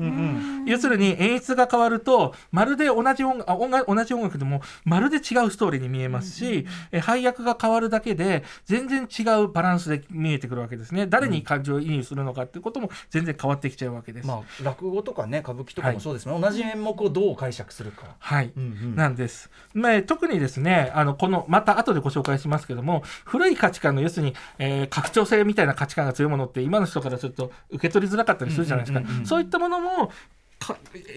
[0.66, 11.08] 要するに演出が変わるとまるで同じ音楽あ音楽同じ音楽でもまるで違うストーリーに見えますし、え配役が変わるだけで全然違うバランスで見えてくるわけですね。
[11.08, 14.28] 誰に感情を移入するのかっていうことも全然変わってきちゃうわけです。
[14.28, 18.16] まあ、落語とかね歌舞伎とかもそうですね、同じ演目をどう解釈するか。
[18.18, 18.96] はい、うんうん。
[18.96, 30.14] なんです、まあ、特にですねあのこのまた後でご紹介しますけども古い価値観の要するに、えー拡張性みたいな価値観が強いものって今の人からすると受け取りづらかったりするじゃないですか、そういったものもか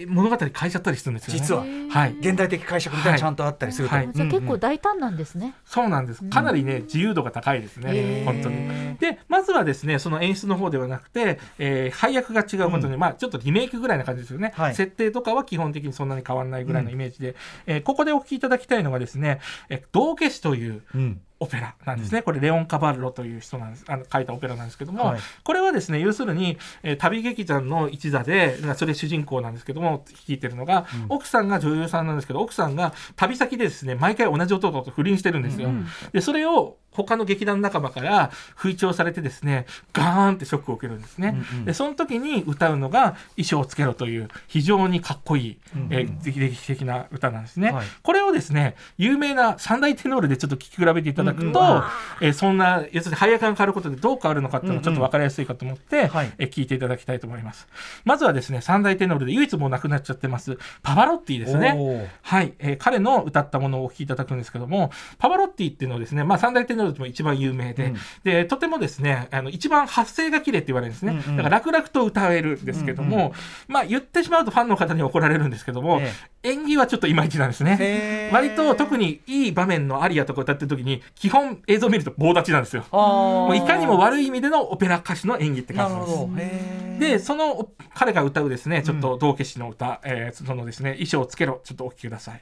[0.07, 1.39] 物語変えちゃったりするんですよね。
[1.39, 1.63] 実は。
[1.89, 2.15] はい。
[2.19, 4.09] 現代的解釈みたいなのちゃんとあったりすると、はい。
[4.13, 5.55] じゃあ結構大胆なんですね。
[5.65, 6.23] そうなんです。
[6.29, 8.97] かなりね、自由度が高いですね、本当に。
[8.97, 14.75] で、まずはですね、その演出の方ではなくて、えー配役が違うことに、まあ、ちょっとリメイクぐらいな感じですよね、はい。
[14.75, 23.85] 設定とかは基本的にそんなに変わらないぐらいのイメージで、えーここでお聞きいただきたいのがですね、えー道化師という、うんオペラなんですね、これレオン・カバルロという人なんです。
[23.87, 25.19] あの書いたオペラなんですけども、はい。
[25.43, 35.69] これはですね要するに、えー旅劇団の一座でまあそれ主人公なんですけども聞いてるのが、奥さんが女優さんなんですけど奥さんが旅先でですね毎回同じ男と不倫してるんですよ。
[36.11, 41.35] でそれを他の劇団仲間から吹聴されてですねガーンってショックを受けるんですね。
[41.51, 45.57] うんうんでその時に歌うのが「衣装をつけろ」という非常にかっこいい、
[45.89, 47.71] えー劇的な歌なんですね。
[47.71, 51.83] はいこれをですね有名な三大テノールでちょっと聞き比べていただくと、うんうん
[52.21, 57.67] えーそんな要するに配役が変わることでどう変わるのかっていうのがちょっと分かりやすいかと思って、はいえー聞いていただきたいと思います。
[58.05, 62.09] まずはですね三大テノールで唯一もう亡くなっちゃってますパバロッティですね。
[62.21, 71.21] はい、えー彼の歌ったものをお聴きいただくんですけども、パバロッティっていうのはですね、まあ、三大テノールでも一番有名で、うんで、とてもですね、あの、一番発声が綺麗って言われるんですね。
[71.25, 73.33] うんうんだから楽々と歌えるんですけども、
[73.67, 76.11] まあ、言ってしまうとファンの方に怒られるんですけども、え
[76.43, 78.29] 演技はちょっといまいちなんですね。
[78.31, 82.85] 割と特にいい場面のアリアとか歌ってる時に、基本映像を見ると棒立ちなんですよ。
[82.91, 86.99] もういかにも悪い意味でのオペラ歌手の演技ってな感じなんです。
[86.99, 92.41] で、そのお彼が歌うですね、ちょっと道化師の歌、えーそのですね、衣装をつけろ、ちょっとお聴きください。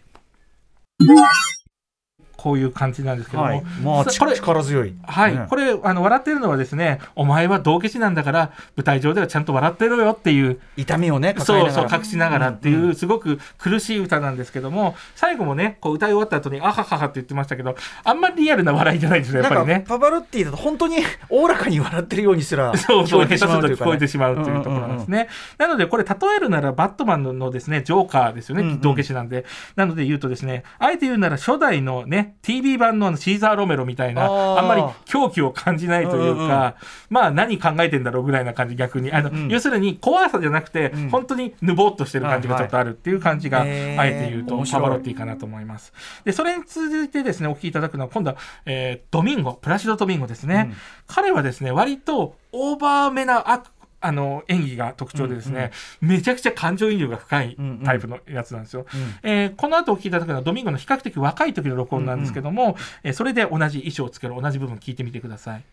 [2.38, 19.84] こういう感じなんですけども、はいまあこれ力強いはい、ねこれあの笑ってるのはですねお前は道化師なんだから舞台上ではちゃんと笑ってろよっていう痛みをねそうそう隠しながらっていうすごく苦しい歌なんですけども最後もねこう歌い終わった後にあはははって言ってましたけどあんまりリアルな笑いじゃないですよやっぱりね。
[19.88, 20.97] パパロッティだと本当に
[21.30, 25.28] おおらかに笑ってるようにすらそうそう、聞こえてしまうというかねこえてしまうというところなんですね。
[25.58, 29.45] なので、これ、例えるなら、バットマンのですね、ジョーカーですよね、うんうん道化師なんで。
[29.76, 36.76] なので言うとですね、あえて言うなら、初代のね、TV 版のあのシーザー・ロメロみたいな、あんまり狂気を感じないというか、
[37.10, 39.12] まあ、何考えてんだろうぐらいな感じ、逆に。
[39.12, 41.10] あの、うん要するに、怖さじゃなくて、うん。
[41.10, 45.94] 本当にぬぼっとしてる感じがちょっとあるっていう感じが、あえて言うと、パバロッティかなと思います。
[46.26, 50.68] で、それに続いてですね、お聞きいただくのは、今度は、えードミンゴ、プラシド・ドミンゴですね。
[50.70, 50.78] うん。
[51.08, 58.86] 彼はですね、割とオーバーめなアクあの演技が特徴でですね、めちゃくちゃ感情移入が深いうんうんタイプのやつなんですよ。
[58.94, 65.64] うんえーこの後お聞きいただくのはドミンゴの比較的若い時の録音なんですけども、えーそれで同じ衣装をつける同じ部分聞いてみてください。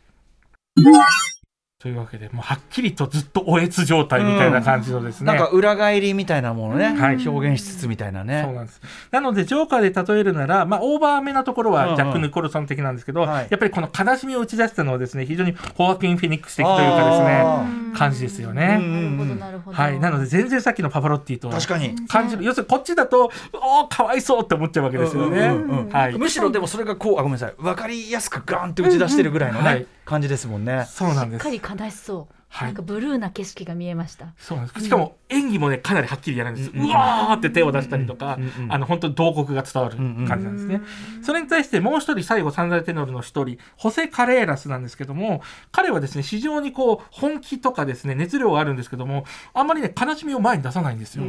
[1.80, 5.26] というわけで、もうはっきりとずっとおえつ状態みたいな感じのですね。
[5.26, 8.42] なんか裏返りみたいなものね、はい表現しつつみたいなそうね。
[8.54, 8.80] なんです。
[9.10, 18.78] なので、ジョーカーで例えるなら、まあ、オーバーめなところうんうんはジャック・ニコルソン的なんですけど、はいやっぱりこの悲しみを打ち出したのはですね、非常にホアキン・フェニックス的というかですあね、感じですよね。
[18.80, 19.76] うんなるほどなるほど。
[19.76, 20.00] はい。
[20.00, 21.94] なので、全然さっきのパパロッティと確かに。
[22.08, 22.44] 感じる。
[22.44, 25.38] 要するに、こっちだと、おー、かわいそうって思っちゃうわけですよね。
[25.40, 26.18] うんうんうんはい。
[26.18, 30.84] むしろでもそれがこうあごめんなさい分かりやすくガーンって打ち出してるぐらいのね、うんうんはい感じですもんね。
[30.86, 31.50] そうなんですしっか。
[31.50, 32.34] り悲しそう。
[32.54, 34.32] はいなんかブルーな景色が見えました。
[34.38, 34.84] そうなんです。
[34.84, 36.70] しかも、演技もね、かなりはっきりやるんです。
[36.72, 40.80] うんわーって手を出したりとかうんう、んあの、本当に慟哭が伝わる感じなんですね。
[41.20, 51.24] それに対してもう一人、最後、サンダーテノールの一人、ホセ・カレーラスなんですけども、彼はですね、非常にこう、本気とかですね、熱量があるんですけども、あんまりね、悲しみを前に出さないんですよ。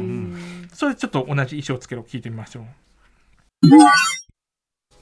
[0.72, 2.64] それちょっと同じ衣装つけろ聞いてみましょう。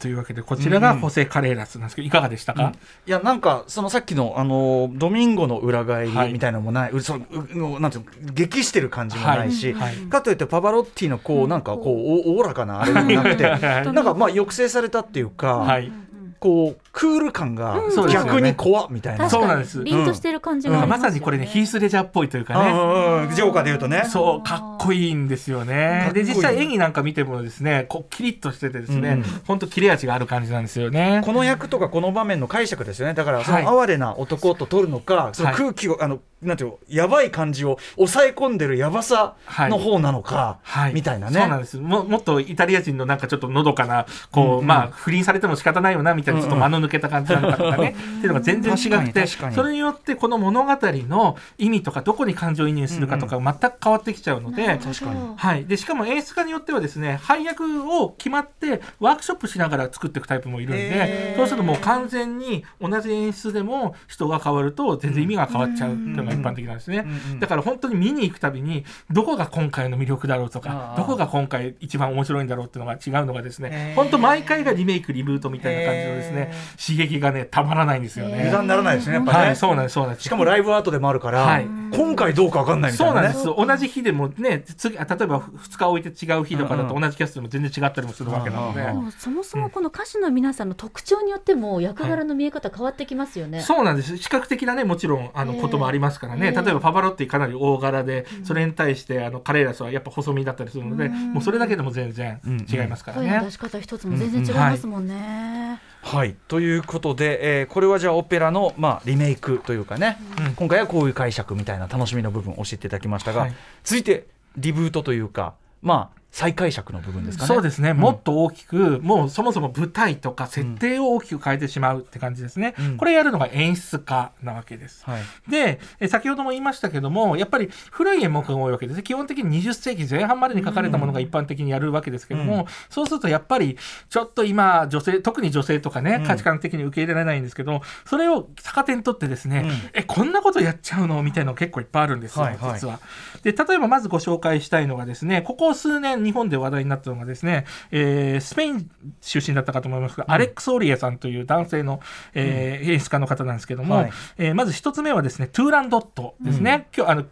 [0.05, 2.75] というわけで、こちらがホセ・カレーラスなんですけど、いかがでしたか、
[3.07, 6.27] いやなんかそのさっきのあのドミンゴの裏返はい。
[6.29, 9.95] りみたいなのもない、うそのうなんていうの激してる感じもないし、はい。
[10.11, 11.49] かといってパバロッティのこう、うん。
[11.49, 11.87] なんかこう
[12.31, 13.93] おおおらかなあれでもなくてはい。
[13.93, 15.91] なんかまあ抑制されたっていうか、はい。
[16.39, 17.81] こうクール感が
[18.13, 19.31] 逆に怖っみたいな。
[19.31, 19.83] そうなんです。
[19.83, 21.03] 凛としてる感じがありますよね。
[21.05, 22.71] まさにこれね、ヒース・レジャーっぽいというかね。
[22.71, 23.35] うんうんうん。
[23.35, 24.03] ジョーカーで言うとね。
[24.07, 29.19] そう、かっこいいんですよかねで、実際演技なんか見てもですね、こう、キリッとしててですねうん。
[29.19, 31.23] うん、ほんと切れ味がある感じなんですよね。
[31.25, 33.15] この役とかこの場面の解釈ですよね。
[33.15, 33.65] だからそはい。
[33.65, 41.41] の哀れな男と取るのか、その空気をあのなんていうのやばい感じを抑え込んでるやばさの方なのか、はい、みたいなね。
[41.41, 41.79] そうなんです。
[41.79, 44.67] ももっとイタリア人のなんかちょっとのどかなこう、うんうん。
[44.67, 55.35] まあ不倫されても仕方ないよなみたいなちょっと間の抜けた感じなのかとかね、 っていうのが全然違くてそれによってこの物語の意味とかどこに感情移入するかとか全く変わってきちゃうので、なるほど確かに。
[55.37, 67.07] はい、でしかも演出家によってはですね配役を決まってワークショップしながら作っていくタイプもいるんでそうするともう完全に同じ演出でも人が変わると全然意味が変わっちゃうっていうのが一般的なんですね。
[67.41, 76.53] だから本当に見に行くたびにどこが今回の魅力だろうとかどこが今回一番面白いんだろうっていうのが違うのがですね本当毎回がリメイクリブートみたいな感じのですね
[76.87, 78.35] 刺激がねたまらないんですよね。
[78.35, 78.53] 油。
[78.53, 80.25] 断ならないですねやっぱね、はいそうなんですそうなんです。
[80.25, 81.67] しかもライブアートでもあるから、はい。
[81.93, 83.33] 今回どうかわかんないみたいなね。
[83.33, 83.67] そうなんです。
[83.69, 86.95] 同じ日でもね次あ例えば2日置いて違う日とかだうんうん。
[86.95, 88.81] と同じキャストでも全然違ったりもするわけなので。
[88.81, 93.61] うんうんそもそもこの歌手の皆さんの特徴によっても役柄の見え方変わってきますよね。
[93.61, 94.17] そうなんです。
[94.19, 101.33] 視覚的なねもちろんあのええこともありますからね、ええ例えばパパロッティかなり大柄で、それに対してあのカレーラスはやっぱ細身だったりするので、うん。
[101.35, 103.29] もうそれだけでも全然違いますからね。
[103.29, 105.81] 声の出し方一つも全然違いますもんね。
[106.03, 106.37] はい。
[106.49, 110.55] ということで、えーこれはじゃあオペラの、まあ、リメイクというかね、うん。
[110.55, 113.55] 今回はこういう解釈みたいな楽しみの部分を教えていただきましたが、はい。
[113.83, 117.47] 続いてリブートというかまあ再解釈の部分ですかね。
[117.47, 122.75] そうですね、んもっと大きく、もうそもそも舞台とか設定を大きく変えてしまうって感じですね。
[122.77, 125.05] うんこれやるのが演出家なわけです。
[125.05, 129.03] はいで、え先ほども言いましたけども、やっぱり古い演目が多いわけです。
[129.05, 141.23] 基本的に20世紀前半までに書かれたものが一般的にやるわけですけども、うんそうするとやっぱりちょっと今、女性、特に女性とかねうん、価値観的に受け入れられないんですけど、それを逆手にとってですね、うんえ、こんなことやっちゃうの？
[141.23, 142.99] みたいなの結構いっぱいあるんですよ、はいはい実は。
[143.45, 152.01] で、例えばまずご紹介したいのがですね、ここ数年日本で話題になったのがですね、えースペイン出身だったかと思いますが、アレックス・オリエさんという男性の、
[152.35, 154.11] えー演出家の方なんですけども、はい。
[154.39, 156.89] えーまず一つ目はですね、トゥーランドットですね。
[156.97, 157.25] 今日、あの、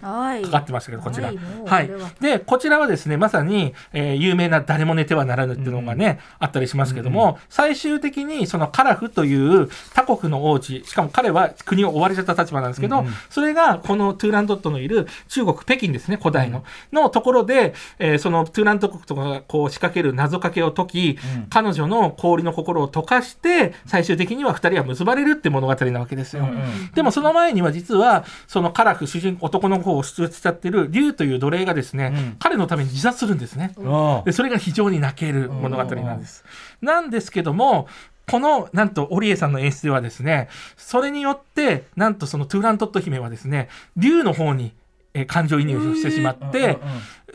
[0.00, 0.42] はい。
[0.42, 1.32] かかってましたけど、こちら。
[1.66, 1.90] はい。
[2.20, 13.12] で、こちらはですね、まさに、えー有名な誰も寝てはならぬっていうのがね、あったりしますけども、最終的にそのカラフという他国の王子、しかも彼は国を追われちゃった立場なんですけど、うんうん。
[13.30, 26.44] それがこのトゥーランドットのいる中国、北京ですね、古代の、のところで、えーそのトゥーランド国とかがこう仕掛ける謎かけを解き、うん彼女の氷の心を溶かして、最終的には二人は結ばれるって物語なわけですよ。
[26.44, 33.72] うんうんでもその前には実は、そのカラフ主人、男の方を出しちゃってる竜という奴隷がですね、うん彼のために自殺するんですね。
[33.84, 36.44] あで、それが非常に泣ける物語なんです。
[36.80, 37.88] なんですけども、
[38.28, 44.72] この、なんと、オリエさんの演出ではですね、それによって、なんとそのトゥーラントット姫はですね、竜の方に、
[45.16, 46.78] えー感情移入をしてしまって、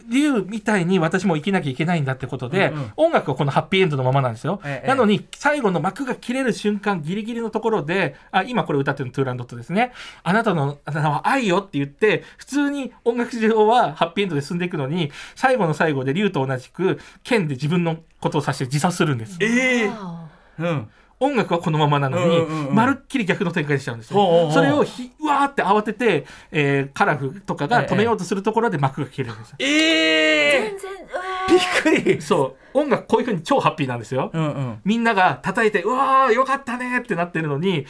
[0.10, 4.62] 竜みたいに私も生きなきゃいけないんだってことで、うんうん音楽はこのハッピーエンドのままなんですよ。
[4.64, 9.92] ええなのに、最後の幕が切れる瞬間、ギリギリのところで、あ、今これ歌ってるのトゥーランドットですね。
[10.24, 19.38] あなたのあなたは愛よって言って、普通に音楽上はハッピーエンドで進んでいくのに、最後の最後で竜と同じく、剣で自分のことを指して自殺するんです。
[19.42, 20.28] ええあ
[20.60, 20.90] うん
[21.22, 22.76] 音楽はこのままなのに、うんうんうん。
[22.76, 24.20] まるっきり逆の展開しちゃうんですよ。
[24.20, 24.54] ほうほうほう。
[24.54, 29.56] それをひうわーって慌てて、えーカラフとかが止めようとするところで幕が切れるんですよ。
[29.60, 30.92] ええ全然
[31.50, 32.22] びっくり。
[32.22, 32.80] そう。
[32.80, 34.32] 音楽こういう風に超ハッピーなんですよ。
[34.34, 34.82] うんうん。
[34.84, 37.86] みんなが叩いて、うわーよかったねってなってるのに、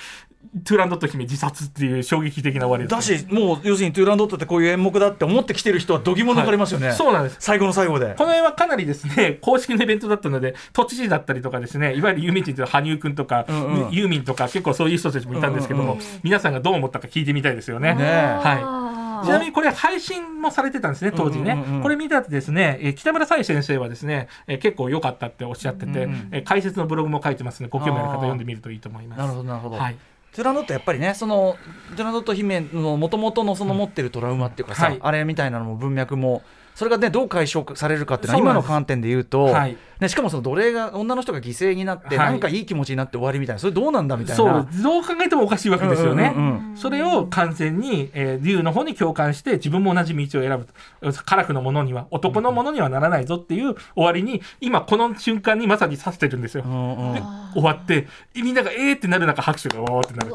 [0.65, 3.17] トゥーランドット姫自殺っていう衝撃的な終わりだです。
[3.17, 7.37] しもう要するにトゥーランドットってこういう演目だって思ってきてる人は度肝抜かれますよね、 そうなんです。
[7.39, 17.93] 最後の最後でこの辺はかなりですね、公式のイベントだったので、都知事だったりとかですね、いわゆる有名人という羽生くんとか、うんうんユーミンとか、結構そういう人たちもいたんですけども、うんうんうん皆さんがどう思ったか聞いてみたいですよね。
[17.95, 18.87] ねは
[19.23, 21.53] いちなみにこれ配信もされてたんですね、当時ね。
[21.53, 29.19] うんうんうんこれ見たってですね、えー北村彩先生はですね、えー結構良かったっておっしゃってて、うんうんえー解説のブログも書いてますので、ご興味ある方読んでみるといいと思います。
[29.19, 29.95] なるほどなるほど、はい。
[30.31, 31.57] トゥーランドットやっぱりねその
[31.89, 34.99] トゥーランドット姫のもともとのその持ってるトラウマっていうかさ、はい。
[35.01, 36.41] あれみたいなのも文脈も
[36.73, 46.33] それがねどう解消されるかっていうのは今の観点で言うと、はいね、しかもその奴隷が女の人が犠牲になって、はいなんかいい気持ちになって終わりみたいなそれどうなんだみたいなそう、どう考えてもおかしいわけですよね。
[46.35, 50.65] うんうんうんそれを完全に、えー、竜の方に共感して自分も同じ道を選ぶ
[51.11, 51.23] と。
[51.23, 56.63] カラフのものには、男のものにはならないぞっていう終わりに、今この瞬間にまさに指してるんですよ。
[56.65, 57.21] うんうんで
[57.53, 60.33] 終わって、みんながえーってなる中拍手がおーってなる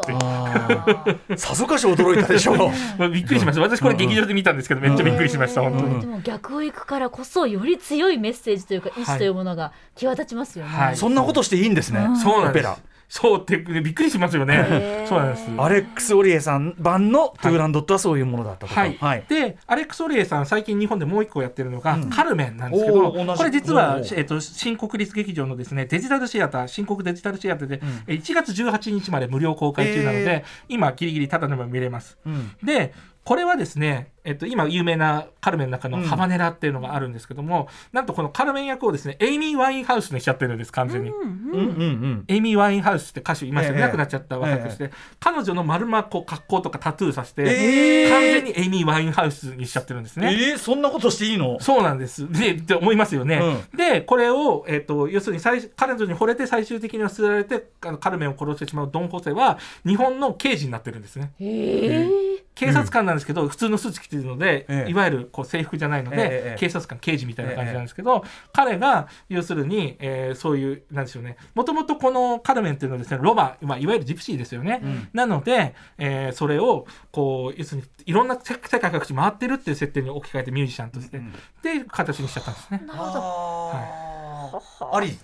[1.08, 2.56] って さぞかし驚いたでしょう
[2.98, 3.62] まあびっくりしました。
[3.62, 6.00] 私これ劇場で見たんですけど、めっちゃびっくりしました、うん本当に。
[6.00, 9.55] でも逆を行くからこそより強いメッセージというか意志というものが
[9.94, 10.70] 際立ちますよね。
[10.70, 10.96] はい。
[10.96, 12.66] そんなことしていいんですね、そうなんです。
[12.66, 12.78] オペラ。
[13.08, 15.06] そうって、びっくりしますよね。
[15.08, 15.48] そうなんです。
[15.58, 22.10] アレックス・オリエさん版のトゥーランドットはそういうものだったとか、はい、でアレックス・オリエさん最近日本でもう一個やってるのが、うん。
[22.10, 27.80] カルメンなんですけどこれ実はえっと新国立劇場のですねデジタルシアター新国デジタルシアターで、ん。
[28.08, 32.18] え1月18日まで無料公開中なので、え今ギリギリただでも見れます。
[32.26, 32.56] うん。
[32.62, 32.92] で
[33.24, 41.10] これはですね、えっと、今有名なカルメンの中のうんハバネラっていうのがあるんですけども、なんとこのカルメン役をですねエイミー・ワインハウスにしちゃってるんです完全に。
[41.10, 50.32] うんうんうんうんエイミー・ワインハウスって歌手いましたいなくなっちゃった若くして、彼女の丸まこう格好とかタトゥーさせて、ええ完全にエイミー・ワインハウスにしちゃってるんですね。
[50.32, 51.58] えーそんなことしていいの？
[51.60, 52.30] そうなんです。
[52.32, 53.40] で、って思いますよね。
[53.76, 61.32] で、これを、えっ、と、要するに最、彼女に惚れて最終的には捨てられて、あのカルメンを殺してしまうドン・ホセは、日本の刑事になってるんですね。
[61.38, 62.08] へえ。
[62.54, 74.76] 警察官なんですけど、普通のスーツ着てるので、ええいわゆるこう制服じゃないので、え警察官、刑事みたいな感じなんですけど、彼が、要するに、えーそういう、なんでしょうね、もともとこのカルメンっていうのはですね、ロマ、まあ、いわゆるジプシーですよね。
[74.78, 81.32] んななので、えーそれを、こう、要するに、いろんな世世界各地回ってるっていう設定に置き換えてミュージシャンとして、うんっ
[81.62, 82.82] ていう形にしちゃったんですね。
[82.86, 83.12] なるほど。
[83.16, 85.18] あーあり？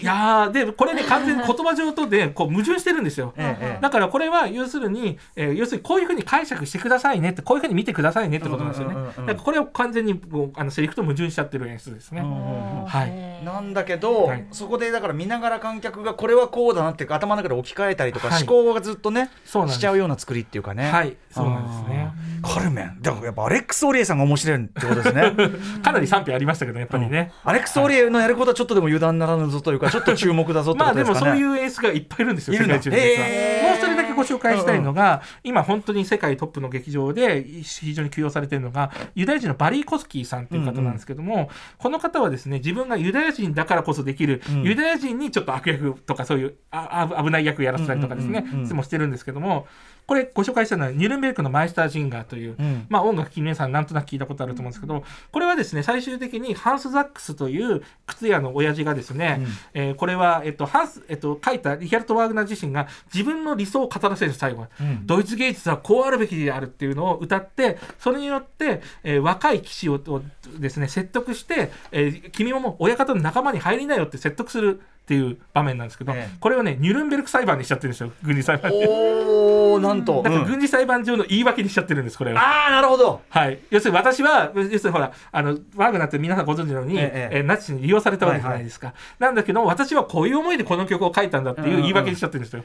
[0.00, 3.34] いやーでこれね完全に言葉上とでこう矛盾してるんですよ。
[3.80, 8.94] だからこれは要するに、えー要するにこういうふうに解釈してくださいねってこういうふうに見てくださいねってことなんですよね。
[8.94, 9.26] うんうんうんうん。
[9.26, 12.22] だからこれを完全にこうあのセリフと矛盾しちゃってる演出ですね。
[12.22, 13.44] はい。
[13.44, 14.46] なんだけど、はい。
[14.52, 18.42] そこでだから見ながら観客がこれはこうだなって頭の中で置き換えたりとか、はい。
[18.42, 19.78] 思考がずっとねそうなんです。
[19.78, 20.90] しちゃうような作りっていうかね。
[20.90, 21.16] はい。
[21.30, 22.12] そうなんですね。
[22.42, 25.32] カルメンだからやっぱアレックス・オリエさんが面白いってことですね。
[25.82, 27.32] かなり賛否ありましたけどやっぱりね。
[27.44, 33.28] アレックス・オリエのやることはちょっとでも油断ならぬぞというかちょっと注目だぞってまあでもそういう演出がいっぱいいるんですよ、世界中に実は。
[33.70, 44.62] もう一人だけご紹介したいのが、今本当に世界トップの劇場で非常に休養されているのが、ユダヤ人のバリー・コスキーさんという方なんですけども、この方はですね、自分がユダヤ人だからこそできる、うん。
[44.62, 49.66] ユダヤ人にちょっと悪役とかそういうああ危ない役やらせたりとかですね、うんうんうんうんいつもしてるんですけども、
[50.10, 52.84] これご紹介したのはニュルンベルクのマイスタージンガーという、うん。
[52.88, 59.46] まあ音楽皆さんなんとなく聞いたことあると思うんですけど、これはですね、最終的にハンス・ザックスという靴屋の親父がですね、うん。
[59.74, 64.62] えーこれは、えっと、ハンス、えっと、書いたリヒャルト・ワーグナー自身が自分の理想を語らせる最後。
[64.62, 65.06] は、うん。
[65.06, 70.22] ドイツ芸術はこうあるべきであるっていうのを歌って、それによって、えー若い騎士をを
[70.58, 74.80] ですね、説得して、えー君ももう親方の仲間に入りなよって説得する
[75.10, 78.86] っていう場面なんですけど、ええこれをね、ニュルンベルク裁判にしちゃってるんですよ、軍事裁判に。
[78.86, 82.40] おーなんと、だからうん軍事裁判上の言い訳にしちゃってるんです、これは。
[82.40, 88.94] ああなるほどはい、要するに私は、要するにほら、あのワーグナーって皆さんご存知のように、えええーナチスに利用されたわけじゃないですか。
[89.18, 92.62] なんだけど、私はこういう思いでこの曲を書いたんだっていう言い訳にしちゃってるんですよ。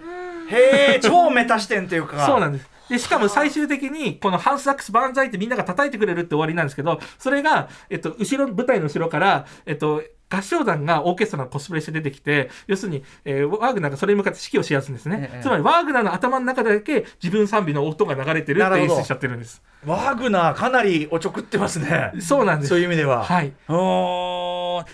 [0.52, 2.70] へえ超メタ視点っていうかそうなんです。
[2.90, 10.04] で、しかも最終的に、このハンス・サックス万歳ってみんなが叩いてくれるって終わりなんですけど、それが、えっと、後ろ、舞台の後ろから、えっと、
[10.36, 15.30] 合唱団がオーケストラのコスプレして出てきて、要するに、えーワーグナーがそれに向かって指揮をしやすいんですね。
[15.34, 19.62] ええつまり、ワーグナーの頭の中だけ自分賛美の音が流れてるって演出しちゃってるんです。
[19.86, 22.70] ワーグナーかなりおちょくってますねそうなんです。
[22.70, 23.54] そういう意味でははい。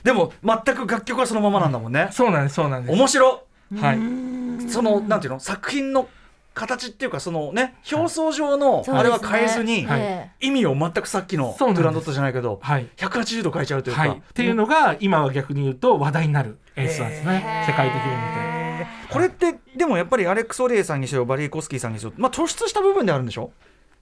[0.03, 2.97] でも全く楽曲はそのままなんだもんね、そうなんです、そうなんです。
[2.97, 3.43] 面白
[3.79, 4.69] はい。
[4.69, 5.39] そのなんていうの？
[5.39, 6.07] 作品の
[6.53, 9.87] 形っていうかそのね表層上のあれは変えずに、
[10.39, 12.87] 意味を全くさっきのトゥランドットじゃないけどはい。
[12.97, 14.09] 180度変えちゃうというか、はい。
[14.11, 17.65] っていうのが、今は逆に言うと話題になる演出なんですね。
[17.67, 18.21] 世界的に見て。
[18.37, 18.51] えー
[19.11, 23.51] これってでもやっぱりアレックス・オリエさんにしろバリー・コスキーさんにしろまあ突出した部分であるんでしょ？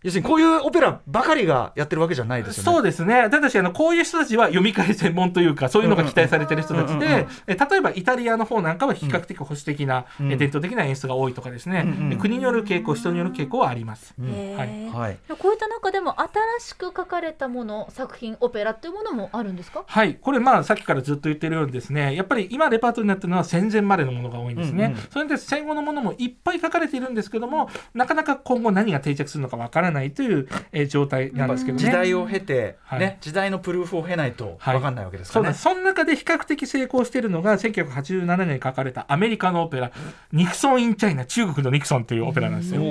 [0.03, 2.71] 要するにこういうオペラばかりがやってるわけじゃないですよね。
[2.71, 3.29] そうですね。
[3.29, 10.31] ただし、あの、こういう人たちは読み替え専門というか、そういうのが期待されてる人たちで、え例えばイタリアの方なんかは比較的保守的な、うん。
[10.31, 14.13] え伝統的な演出が多いとかですね、うんうんで国による傾向、人による傾向はあります。
[14.19, 14.29] うん。
[14.29, 14.91] へー。
[14.91, 15.17] はい。
[15.37, 16.29] こういった中でも新
[16.59, 19.83] しく書かれたもの作品オペラっていうものもあるんですか？
[19.85, 24.97] はい、これまあさっきからずっと言ってるようにですねやっぱり今レパートリーになってるのは戦前までのものが多いんですね、うんうん。
[25.11, 31.83] それで戦後のものもいっぱい書かれているんですけどもなかなか今後何が定着するのかわからないという、えー状態なんですけどね。
[31.83, 32.99] 時代を経て、はい。
[32.99, 34.75] ね時代のプルーフを経ないとはい。
[34.77, 35.53] 分かんないわけですからね。
[35.53, 35.95] そうなんです。
[35.95, 39.91] その中で比較的成功しているのが1987年に書かれたアメリカのオペラ
[40.31, 42.81] 「ニクソン・イン・チャイナ中国のニクソン」というオペラなんですよ。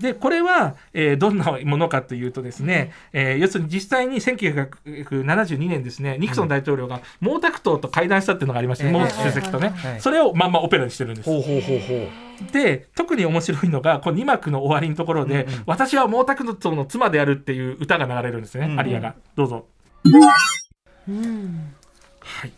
[0.00, 11.30] でこれは、えーどんなものかというとですね、えー要するに実際に1972年ですねニクソン大統領が毛沢東と会談したっていうのがありまして、ええ毛主席とね、はいそれをまんまオペラにしてるんです。
[11.30, 12.52] ほうほうほうほう。
[12.52, 15.62] で特に面白いのがこの2幕の終わりのところで「うんうん。
[15.66, 18.80] 私は毛沢東の妻である」っていう歌が流れるんですね、うんうん。
[18.80, 19.14] アリアが。
[19.36, 19.66] どうぞ。
[21.08, 21.74] うん
[22.20, 22.52] はい。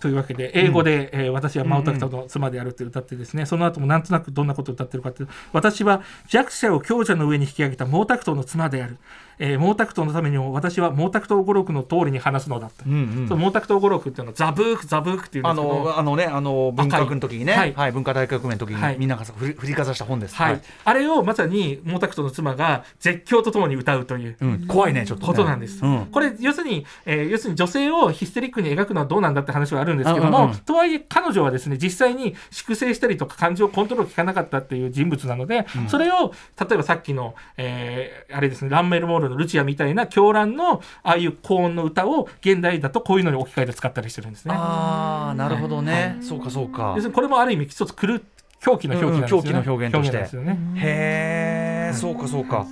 [0.00, 8.98] というわけで英語で、えー私は毛沢東の妻であるって歌ってですね、その後もなんとなくどんなことを歌ってるかっていうと私は弱者を強者の上に引き上げた毛沢東の妻である、
[9.38, 13.28] えー毛沢東のためにも私は毛沢東語録の通りに話すのだって、うんうん。
[13.28, 17.74] その毛沢東語録っていうのはザブークザブークっていうあのあのねあの文化の時にね、はい。
[17.74, 18.96] はい、文化大革命の時に、はい。
[18.98, 20.34] みんなが振りかざした本です。
[20.34, 25.26] はい、あれをまさに毛沢東の妻が絶叫とともに歌うといううん、怖いねちょっと、ね。
[25.28, 25.84] ことなんです。
[25.84, 26.06] うん。
[26.06, 30.56] これ要するに、えー要するに女性をヒステリックに描くのはどうなんだって話はあるんですけども、うんうんうん。
[30.58, 44.54] とはいえ彼女はですね実際に粛清したりとか感情をコントロール効かなかったっていう人物なので、それを例えばさっきの、えーあれですねランメルモールのルチアみたいな狂乱のああいう高音の歌を現代だとこういうのに置き換えて使ったりしてるんですね。
[44.56, 48.20] ああなるほどね、そうかそうかこれもある意味一つ狂
[48.60, 49.48] 狂気の表記なんですよね。
[49.48, 50.58] 気の表現としてなんですよね。
[50.76, 52.66] へえ、そうかそうか。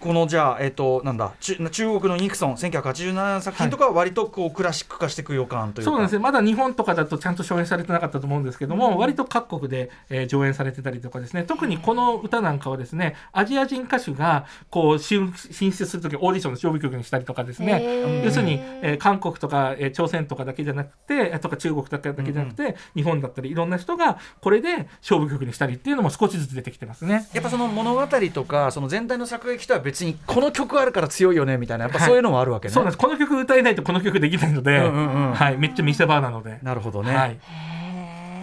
[0.00, 5.90] このじゃあえっ、となんだ中中国のニクソン1987年作品とかは割とこうクラシック化していく予感というか。
[5.90, 6.18] そうなんですね。
[6.20, 11.42] まだ日本とかだとちゃんと上演されてなかったと思うんですけども、割と各国で、えー上演されてたりとかですね。
[11.42, 27.28] 特にこの歌なんかはですねアジア人歌手がこう進進出する時オーディションの勝負曲にしたりとかですね、要するに、えー韓国とか、えー朝鮮とかだけじゃなくてえーとか中国だけだけじゃなくて、日本だったりいろんな人がこれで勝負曲にしたりっていうのも少しずつ出てきてますね。
[27.34, 32.74] やっぱその物語とかその全体の作劇とは別にこの曲あるから強いよねみたいなやっぱそういうのもあるわけね。
[32.74, 32.98] そうなんです。
[32.98, 35.32] この曲歌えないとこの曲できないので、うんうんうん。
[35.34, 36.58] はい、めっちゃ見せ場なので。
[36.62, 37.14] なるほどね。
[37.14, 37.38] はい。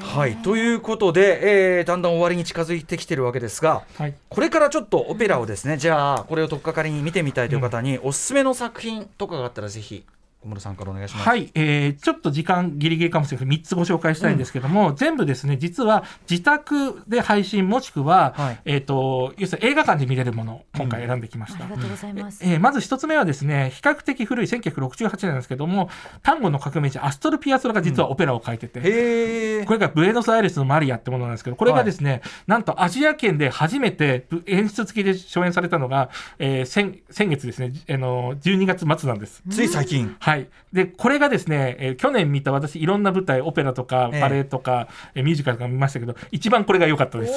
[0.01, 4.13] はい、ということで、えーだんだん終わりに近づいてきてるわけですが、はい。
[4.29, 10.05] これからちょっとオペラをですね、じゃあこれを取っかかりに見てみたいという方に、おすすめの作品とかがあったらぜひ
[10.41, 11.27] 小室さんからお願いします。
[11.27, 21.65] はい、えーちょっと時間ギリギリかもしれないけど3つご紹介したいんですけども、全部ですね実は自宅で配信もしくは、はいえー、と要するに映画館で見れるものを今回選んできました。
[21.65, 22.43] ありがとうございます。
[22.43, 25.89] えーまず一つ目はですね比較的古い1968年なんですけども
[26.21, 29.65] 単語の革命児アストル・ピアソラが実はオペラを書いてて、へえ。
[29.65, 36.09] これがブエノスアイレスのマリアってものなんですけどこれがですね、なんとアジア圏で初めてぶ演出付きで初演されたのが、
[36.39, 39.43] えー先先月ですねあの12月末なんです。
[39.49, 40.15] つい最近。
[40.27, 47.33] はい、でこれがですね、えー去年見た私いろんな舞台オペラとかええバレエとか、えーミュージカルとか見ましたけど一番これが良かったです。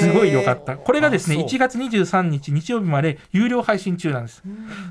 [0.00, 0.76] すごい良かった。
[0.76, 4.42] これがですね、あそう1月23日日曜日まで有料配信中なんです。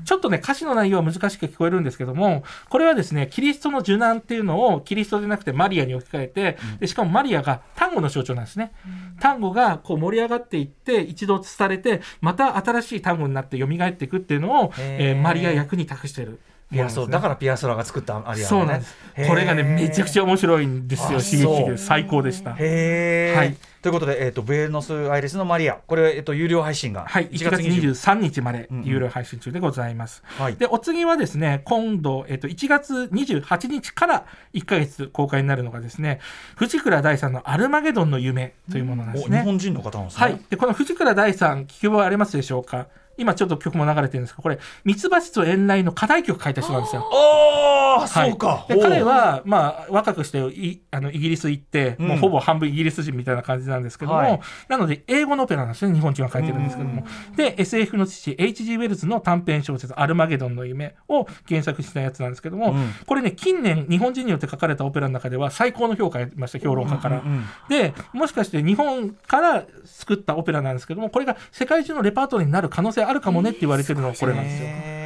[0.06, 8.72] ちょっとね、歌詞の内容は難しく聞こえるんですけども、これはですね、キリストの受難っていうのをキリストでなくてマリアに置き換えて、でしかもマリアが単語の象徴なんですね。
[9.20, 16.40] 単語がこう盛り上がっていって、一度伝れて、また新しい単語になって蘇っていくっていうのを、えーマリア役に託してる。
[16.70, 18.94] ピアソだからピアソラが作ったアリア、ね、そうなんです。
[19.28, 21.18] これがね、めちゃくちゃ面白いんですよ。
[21.18, 21.38] あ刺
[21.72, 22.52] 激最高でした。
[22.52, 23.56] へえ、はい。
[23.82, 25.74] ということで、えー、とブエノスアイレスのマリア。
[25.74, 28.84] これ、えー、と有料配信がはい、1 1月20 23日までうんうん。
[28.84, 30.22] 有料配信中でございます。
[30.38, 30.56] はい。
[30.56, 36.20] で、お次はですね、今度、えっと、1月28日から1ヶ月公開になるのがですね、
[36.56, 39.38] 藤倉大さんのアルマゲドンの夢というものなんですね。
[39.38, 40.24] お日本人の方なんですね。
[40.24, 40.40] はい。
[40.50, 42.86] で、この藤倉大さん、聞き覚えありますでしょうか？
[43.20, 47.08] 今ちょっと曲も流れてるんですけど、これ、ミツバチと遠雷の課題曲書いた人なんですよ。
[47.12, 48.30] ああ、はい。
[48.30, 48.64] そうか。
[48.68, 52.08] で彼は、まあ、若くしていあのイギリス行って、うん。
[52.08, 54.40] もうほぼ半分イギリス人みたいな感じなんですけども、はい。
[54.68, 57.04] なので英語のオペラなんですね日本人は書いてるんですけども、
[57.36, 58.76] で SF の父 H.G.
[58.76, 62.94] ウェルズの短編小説「アルマゲドンの夢」を原作したやつなんですけども、うん。
[63.06, 67.20] これね近年日本人によって書かれたオペラの中では最高の評価を得ました評論家から。
[67.20, 74.68] うんうんでもしかして日本から作ったオペラなんですけどもこれが世界中のレパートリーになる可能性あるかもねって言われてるのがこれなんですよ。
[74.68, 75.00] へ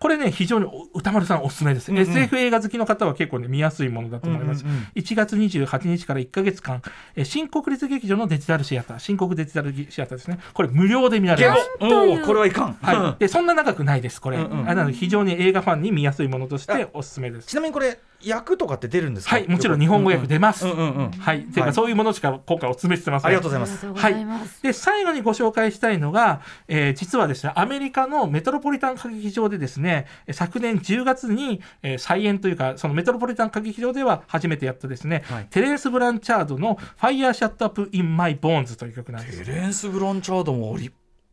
[0.00, 1.90] これね、非常にお歌丸さんおすすめです。
[1.90, 4.64] うんうん SF 映画好きの方は結構ね、見やすいものだと思います。
[4.64, 6.80] うんうんうん1月28日から1ヶ月間、
[7.16, 10.38] えー新国立劇場のデジタルシアター、新国デジタルシアターですね。
[10.54, 11.70] これ無料で見られます。
[11.80, 13.20] ーおーこれはいかんはい。
[13.20, 14.38] で、そんな長くないです、これ。
[14.38, 17.48] うんうんあなので、非常に映画ファンに見やすいものとしておすすめです。
[17.48, 19.36] ちなみにこれ役とかって出るんですか？
[19.36, 20.66] はい、もちろん日本語訳出ます。
[20.66, 21.40] うんうんうんはい。
[21.42, 23.26] ていうか、はいそういうものしか今回お勧めしてません。
[23.28, 24.62] ありがとうございますありがとうございます。
[24.62, 39.44] で最後にご紹介したいのが、えー実はですねアメリカのメトロポリタン歌劇場でですねえー昨年10月に、えー再演というかそのメトロポリタン歌劇場では初めてやったですね、はいテレンス・ブランチャードの「Fire Shut Up in My Bones」という曲なんです。
[39.44, 40.92] テレンス・ブロンチャードも織り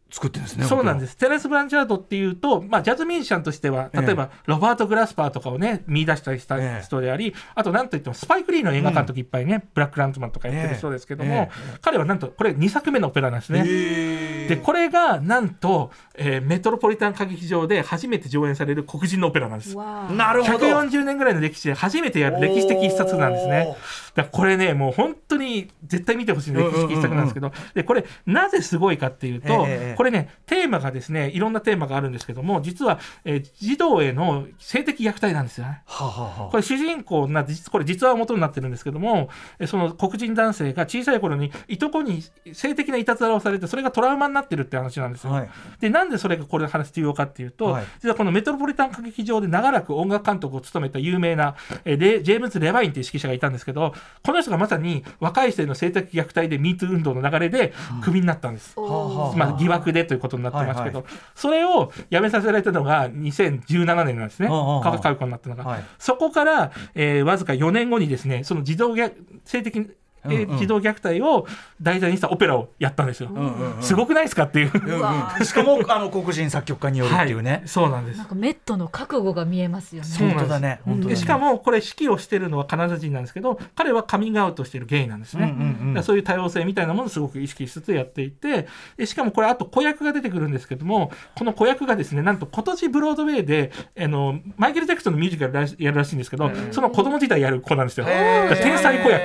[0.10, 1.12] 作ってるんですねそうなんです。
[1.12, 6.84] すテレンス・ブランチャードっていうと、まあ、ジャズミュージシャンとしては例えば、ロバート・グラスパーとかをね見出したりしたええ。
[6.84, 11.78] 人であり、あとなんといってもスパイク・リーの映画監督いっぱいね、ブラック・ラントマンとかやってる人ですけども、ええ。
[11.82, 13.64] 彼はなんとこれ2作目のオペラなんですね。
[13.66, 19.76] へでこれがなんと、えーメトロポリタン歌劇場で初めて上演される黒人のオペラなんです。
[19.76, 20.68] なるほど。
[20.68, 23.76] 140年ぐらいの歴史で初めてやる歴史的一冊なんですね。
[24.18, 35.84] だこれねもう本当に絶対見てほしい歴史的一作なんですけど、でこれなぜすごいかっていうと、ええこれねテーマがですねいろんなテーマがあるんですけども実は、えー児童への性的虐待なんですよね。
[35.86, 45.32] はあはこれ主人公な実これ実話を元になってるんですけどもえその黒人男性が小さい頃にいとこに性的ないたずらをされてそれがトラウマになってるって話なんですよ。
[45.32, 45.50] はい。
[45.80, 47.86] でなんでそれがこれ話重要かっていうと、はい。
[48.02, 51.56] 実はこのメトロポリタン歌劇場で長らく音楽監督を務めた有名な
[51.86, 53.94] えーレジェームズ・レバインという指揮者がいたんですけど
[54.24, 58.78] この人がまさに若い人への性的虐待で MeToo 運動の流れでクビになったんです。
[58.78, 59.08] はあ。
[59.08, 65.64] はあまあ、疑惑でということになってますけど、はいそれをやめさせられたのが2017年なんですね、科学解雇になったのが。
[65.64, 65.84] はい。
[66.00, 69.14] そこから、えーわずか4年後にですねその児童虐
[69.46, 69.90] 性的、
[70.30, 70.58] えーうんうん。
[70.58, 71.46] 児童虐待を
[71.82, 73.30] 題材にしたオペラをやったんですよ。
[73.30, 73.84] んうんうん。
[73.84, 74.72] すごくないですかっていう。
[74.74, 75.00] うんうん。
[75.00, 75.38] うわ。
[75.44, 78.18] しかもあの黒人作曲家によるっていうね、はい、そうなんです。
[78.18, 80.10] なんかメットの覚悟が見えますよね。
[80.18, 80.82] 本当だね。
[80.86, 81.16] 本当だね。
[81.16, 86.04] でしかもこれ指揮をしてるのはカナダ人なんですけど彼はカミングアウトしてるゲイなんですね、うんうんうん。
[86.04, 88.68] そういう多様性みたいなものをすごく意識しつつやっていて
[88.98, 95.54] でしかもこれあと子役が出てくるんですけどもこの子役がですねなんと今年ブロードウェイであのマイケル・ジャクソンのミュージカル
[95.84, 98.06] やるらしいんですけどその子供時代やる子なんですよ。
[98.06, 99.22] 天才子役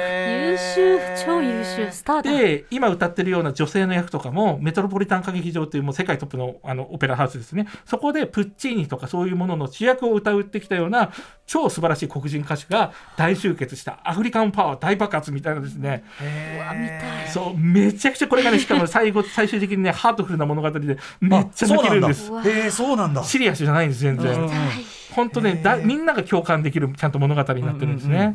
[0.53, 2.31] 優秀、超優秀、スターだ。
[2.31, 7.67] で今歌ってるような女性の役とかもメトロポリタン歌劇場というもう世界トップのあのオペラハウスですね。
[7.85, 11.13] そこでプッチーニとかそういうものの主役を歌うってきたような
[11.47, 14.01] 超素晴らしい黒人歌手が大集結した。
[14.05, 16.05] アフリカンパワー大爆発みたいなですね。
[16.21, 17.29] うわ、見たい。
[17.29, 22.31] そうめちゃくちゃこれがねしかも 最後最終的にねハートフルな物語でめっちゃ泣けるんです。
[22.47, 23.23] えそうなんだ。
[23.25, 24.51] シリアスじゃないんです全然、
[25.15, 28.35] 本当ねだみんなが共感できるちゃんと物語になってるんですね。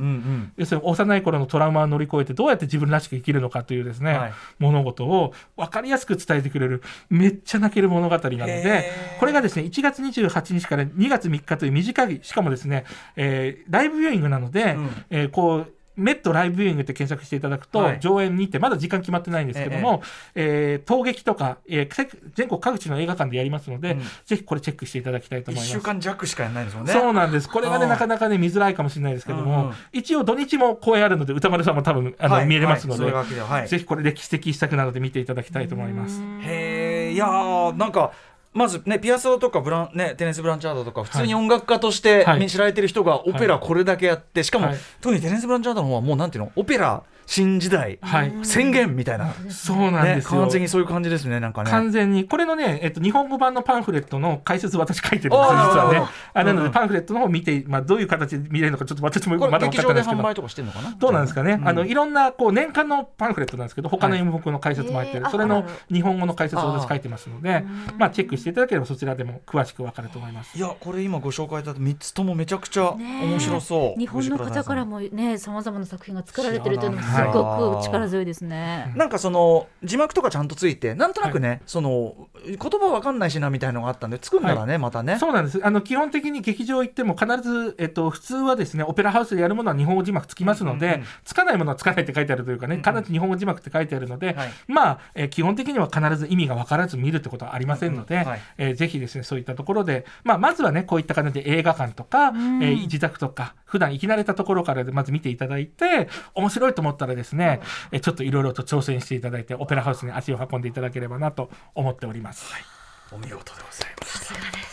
[0.57, 4.33] 要するに幼い頃のトラウマを乗り越えてどうやって自分らしく生きるのかというですね、はい。
[4.59, 14.89] 物事を分かりやすく伝えてくれるめっちゃ泣ける物語なのでこれがですね1月28日から2月3日という短いしかもですね、えーライブビューイングなので、うん。
[15.09, 17.99] えーこうメットライブビューイングって検索していただくと、はい。
[17.99, 20.01] 上演にてまだ時間決まってないんですけども、
[20.35, 24.01] えー陶劇とか、えーせ全国各地の映画館でやりますので、うん。
[24.25, 25.71] ぜひこれチェックしていただきたいと1思います。
[25.71, 26.93] 週間弱しかやらないんですもんね。
[26.93, 27.49] そうなんです。
[27.49, 29.73] これがね、なかなかね、見づらいかもしれないですけども、うんうん。
[29.91, 32.45] 一応土日も公演あるので、歌丸さんも多分、あの、はい。
[32.45, 33.67] 見れますので、はい。
[33.67, 36.21] ぜひこれ歴史的一作なので見ていただきたいと思います。
[36.41, 38.11] へえいやーなんか
[38.57, 42.49] まずねピアソロとかブラン、ね、テネス・ブランチャードとか普通に音楽家としてはい。
[42.49, 44.77] 知られてる人がオペラこれだけやってしかも、はい。
[44.99, 48.33] 特にテネス・ブランチャードの方はもうなんていうのオペラ新時代はい。
[48.41, 50.41] 宣言みたいな、そうなんね、ですよ。
[50.41, 51.69] 完全にそういう感じですねなんかね。
[51.69, 56.01] 完全に、これのね、えっと、日本語版のパンフレットの解説私書いてるんです実はね。
[56.33, 60.21] あなので、パンフレットの方を見て、まあ、どういう形で見れるのか、ちょっと私もまだ分かってないんですけど。
[60.21, 60.91] 販売とかしてるのかな？
[60.91, 61.67] どうなんですかね、うん。
[61.67, 65.31] あのいろんなこう年間のパンフレットなんですけど他の演目の解説も入ってる、はい。
[65.31, 67.63] それの日本語の解説を私書いてますので
[67.97, 70.57] まあチェックしていただければそちらでも詳しく分かると思います。
[70.57, 78.93] いやこれ今ご紹介いただいた3つともめちゃくちゃ面白そう、日本の方からももね、さまざまな作品が作られてるというのもごく力強いですね。
[78.95, 85.17] なんかその字幕とかちゃんとついてなんとなくね、その言葉わかんないしなみたいのがあったんで作るならね、またね。
[85.19, 85.59] そうなんです。
[85.63, 91.07] あの基本的に劇場行っても必ず、えっと、普通はですねオペラハウスでやるものは日本語字幕つきますので、うんうんうん。
[91.25, 92.95] つかないものはつかないって書いてあるというかね、うんうん。
[92.95, 94.49] 必ず日本語字幕って書いてあるので、はい。
[94.67, 98.27] まあ、えー基本的には必ず意味が分からず見るってことはありませんので、うんうん。
[98.27, 98.41] はい。
[98.57, 102.63] えーぜひですねそういったところで、まあ、まずはねこういった感じで映画館とか、ん。
[102.63, 107.59] えー自宅とか普段行き慣れたところからでまず見ていただいて面白いと思ったらですね、
[107.91, 112.36] えーちょっといろいろと挑戦していただいてオペラハウスに足を運んでいただければなと思っております。
[112.45, 112.63] はい。
[113.11, 114.27] お見事でございまし
[114.61, 114.66] た。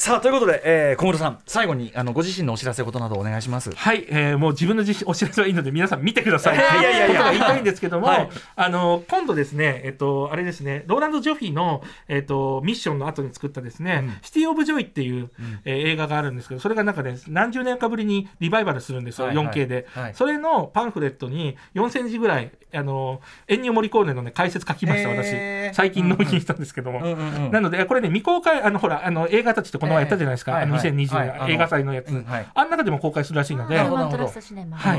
[0.00, 3.70] さあということで、えー、小室さん最後にあのご自身のお知らせことなどお願いします。
[3.70, 6.56] はい、えーもう自分の お知らせはいいので皆さん見てください。
[6.56, 7.06] いやいやいやいや。
[7.08, 8.28] ことが言いたいんですけども、はい。
[8.56, 14.14] あの今度ですね、えっとあれですね、ローランド・ジョフィーのえっとミッションの後に作ったですね、うん。
[14.22, 15.28] シティ・オブ・ジョイっていう、
[15.66, 19.46] えー映画があるんですけど、それがなんかね何十年かぶりにリバイバルするんですよ、はいはい。
[19.48, 20.14] 4K で、はい。
[20.14, 25.36] それのパンフレットに4センチぐらいあのエンニオ・モリコーネのね解説書きました私。
[25.74, 27.00] 最近納品したんですけども。
[27.00, 27.50] うんうんうん。
[27.50, 31.30] なのでこれね未公開あのほらあの映画たちってこの前やったじゃないですか、あのええはいはい2020はい。
[31.30, 32.24] あの映画祭のやつ、
[32.54, 33.76] あん中でも公開するらしいので。
[33.76, 33.86] はい、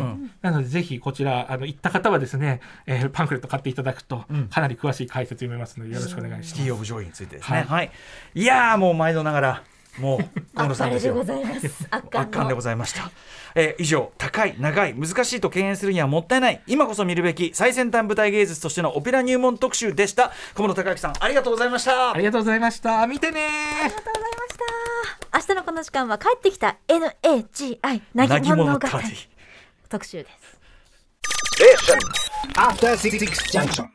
[0.02, 4.48] うんなのでぜひこちらあの行った方はですね、えーパンフレット買っていただくと、うん。
[4.48, 6.50] かなり詳しい解説読めますのでよろしくお願いします。
[6.50, 7.58] シティ・オブ・ジョイについてですね。
[7.58, 7.68] はい。
[7.68, 7.92] はい、
[8.36, 9.64] い、やーもう毎度ながら
[10.00, 10.20] もう
[10.56, 11.08] 小室さんです。
[11.08, 11.88] よ あっぱれでございます。
[11.92, 13.12] 圧巻圧巻でのございました、
[13.56, 23.08] えー以上高い長い難しいと敬遠するにはもったいない今こそ見るべき最先端舞台芸術としてのオペラ入門特集でした小室孝之さんありがとうございましたありがとうございました。
[23.08, 23.48] 見てね
[23.82, 24.58] ありがとうございまし
[25.32, 25.38] た。
[25.40, 28.88] 明日のこの時間は帰ってきた NAGI なぎ物語
[29.90, 30.60] 特集です。
[32.56, 33.88] After Six Junction.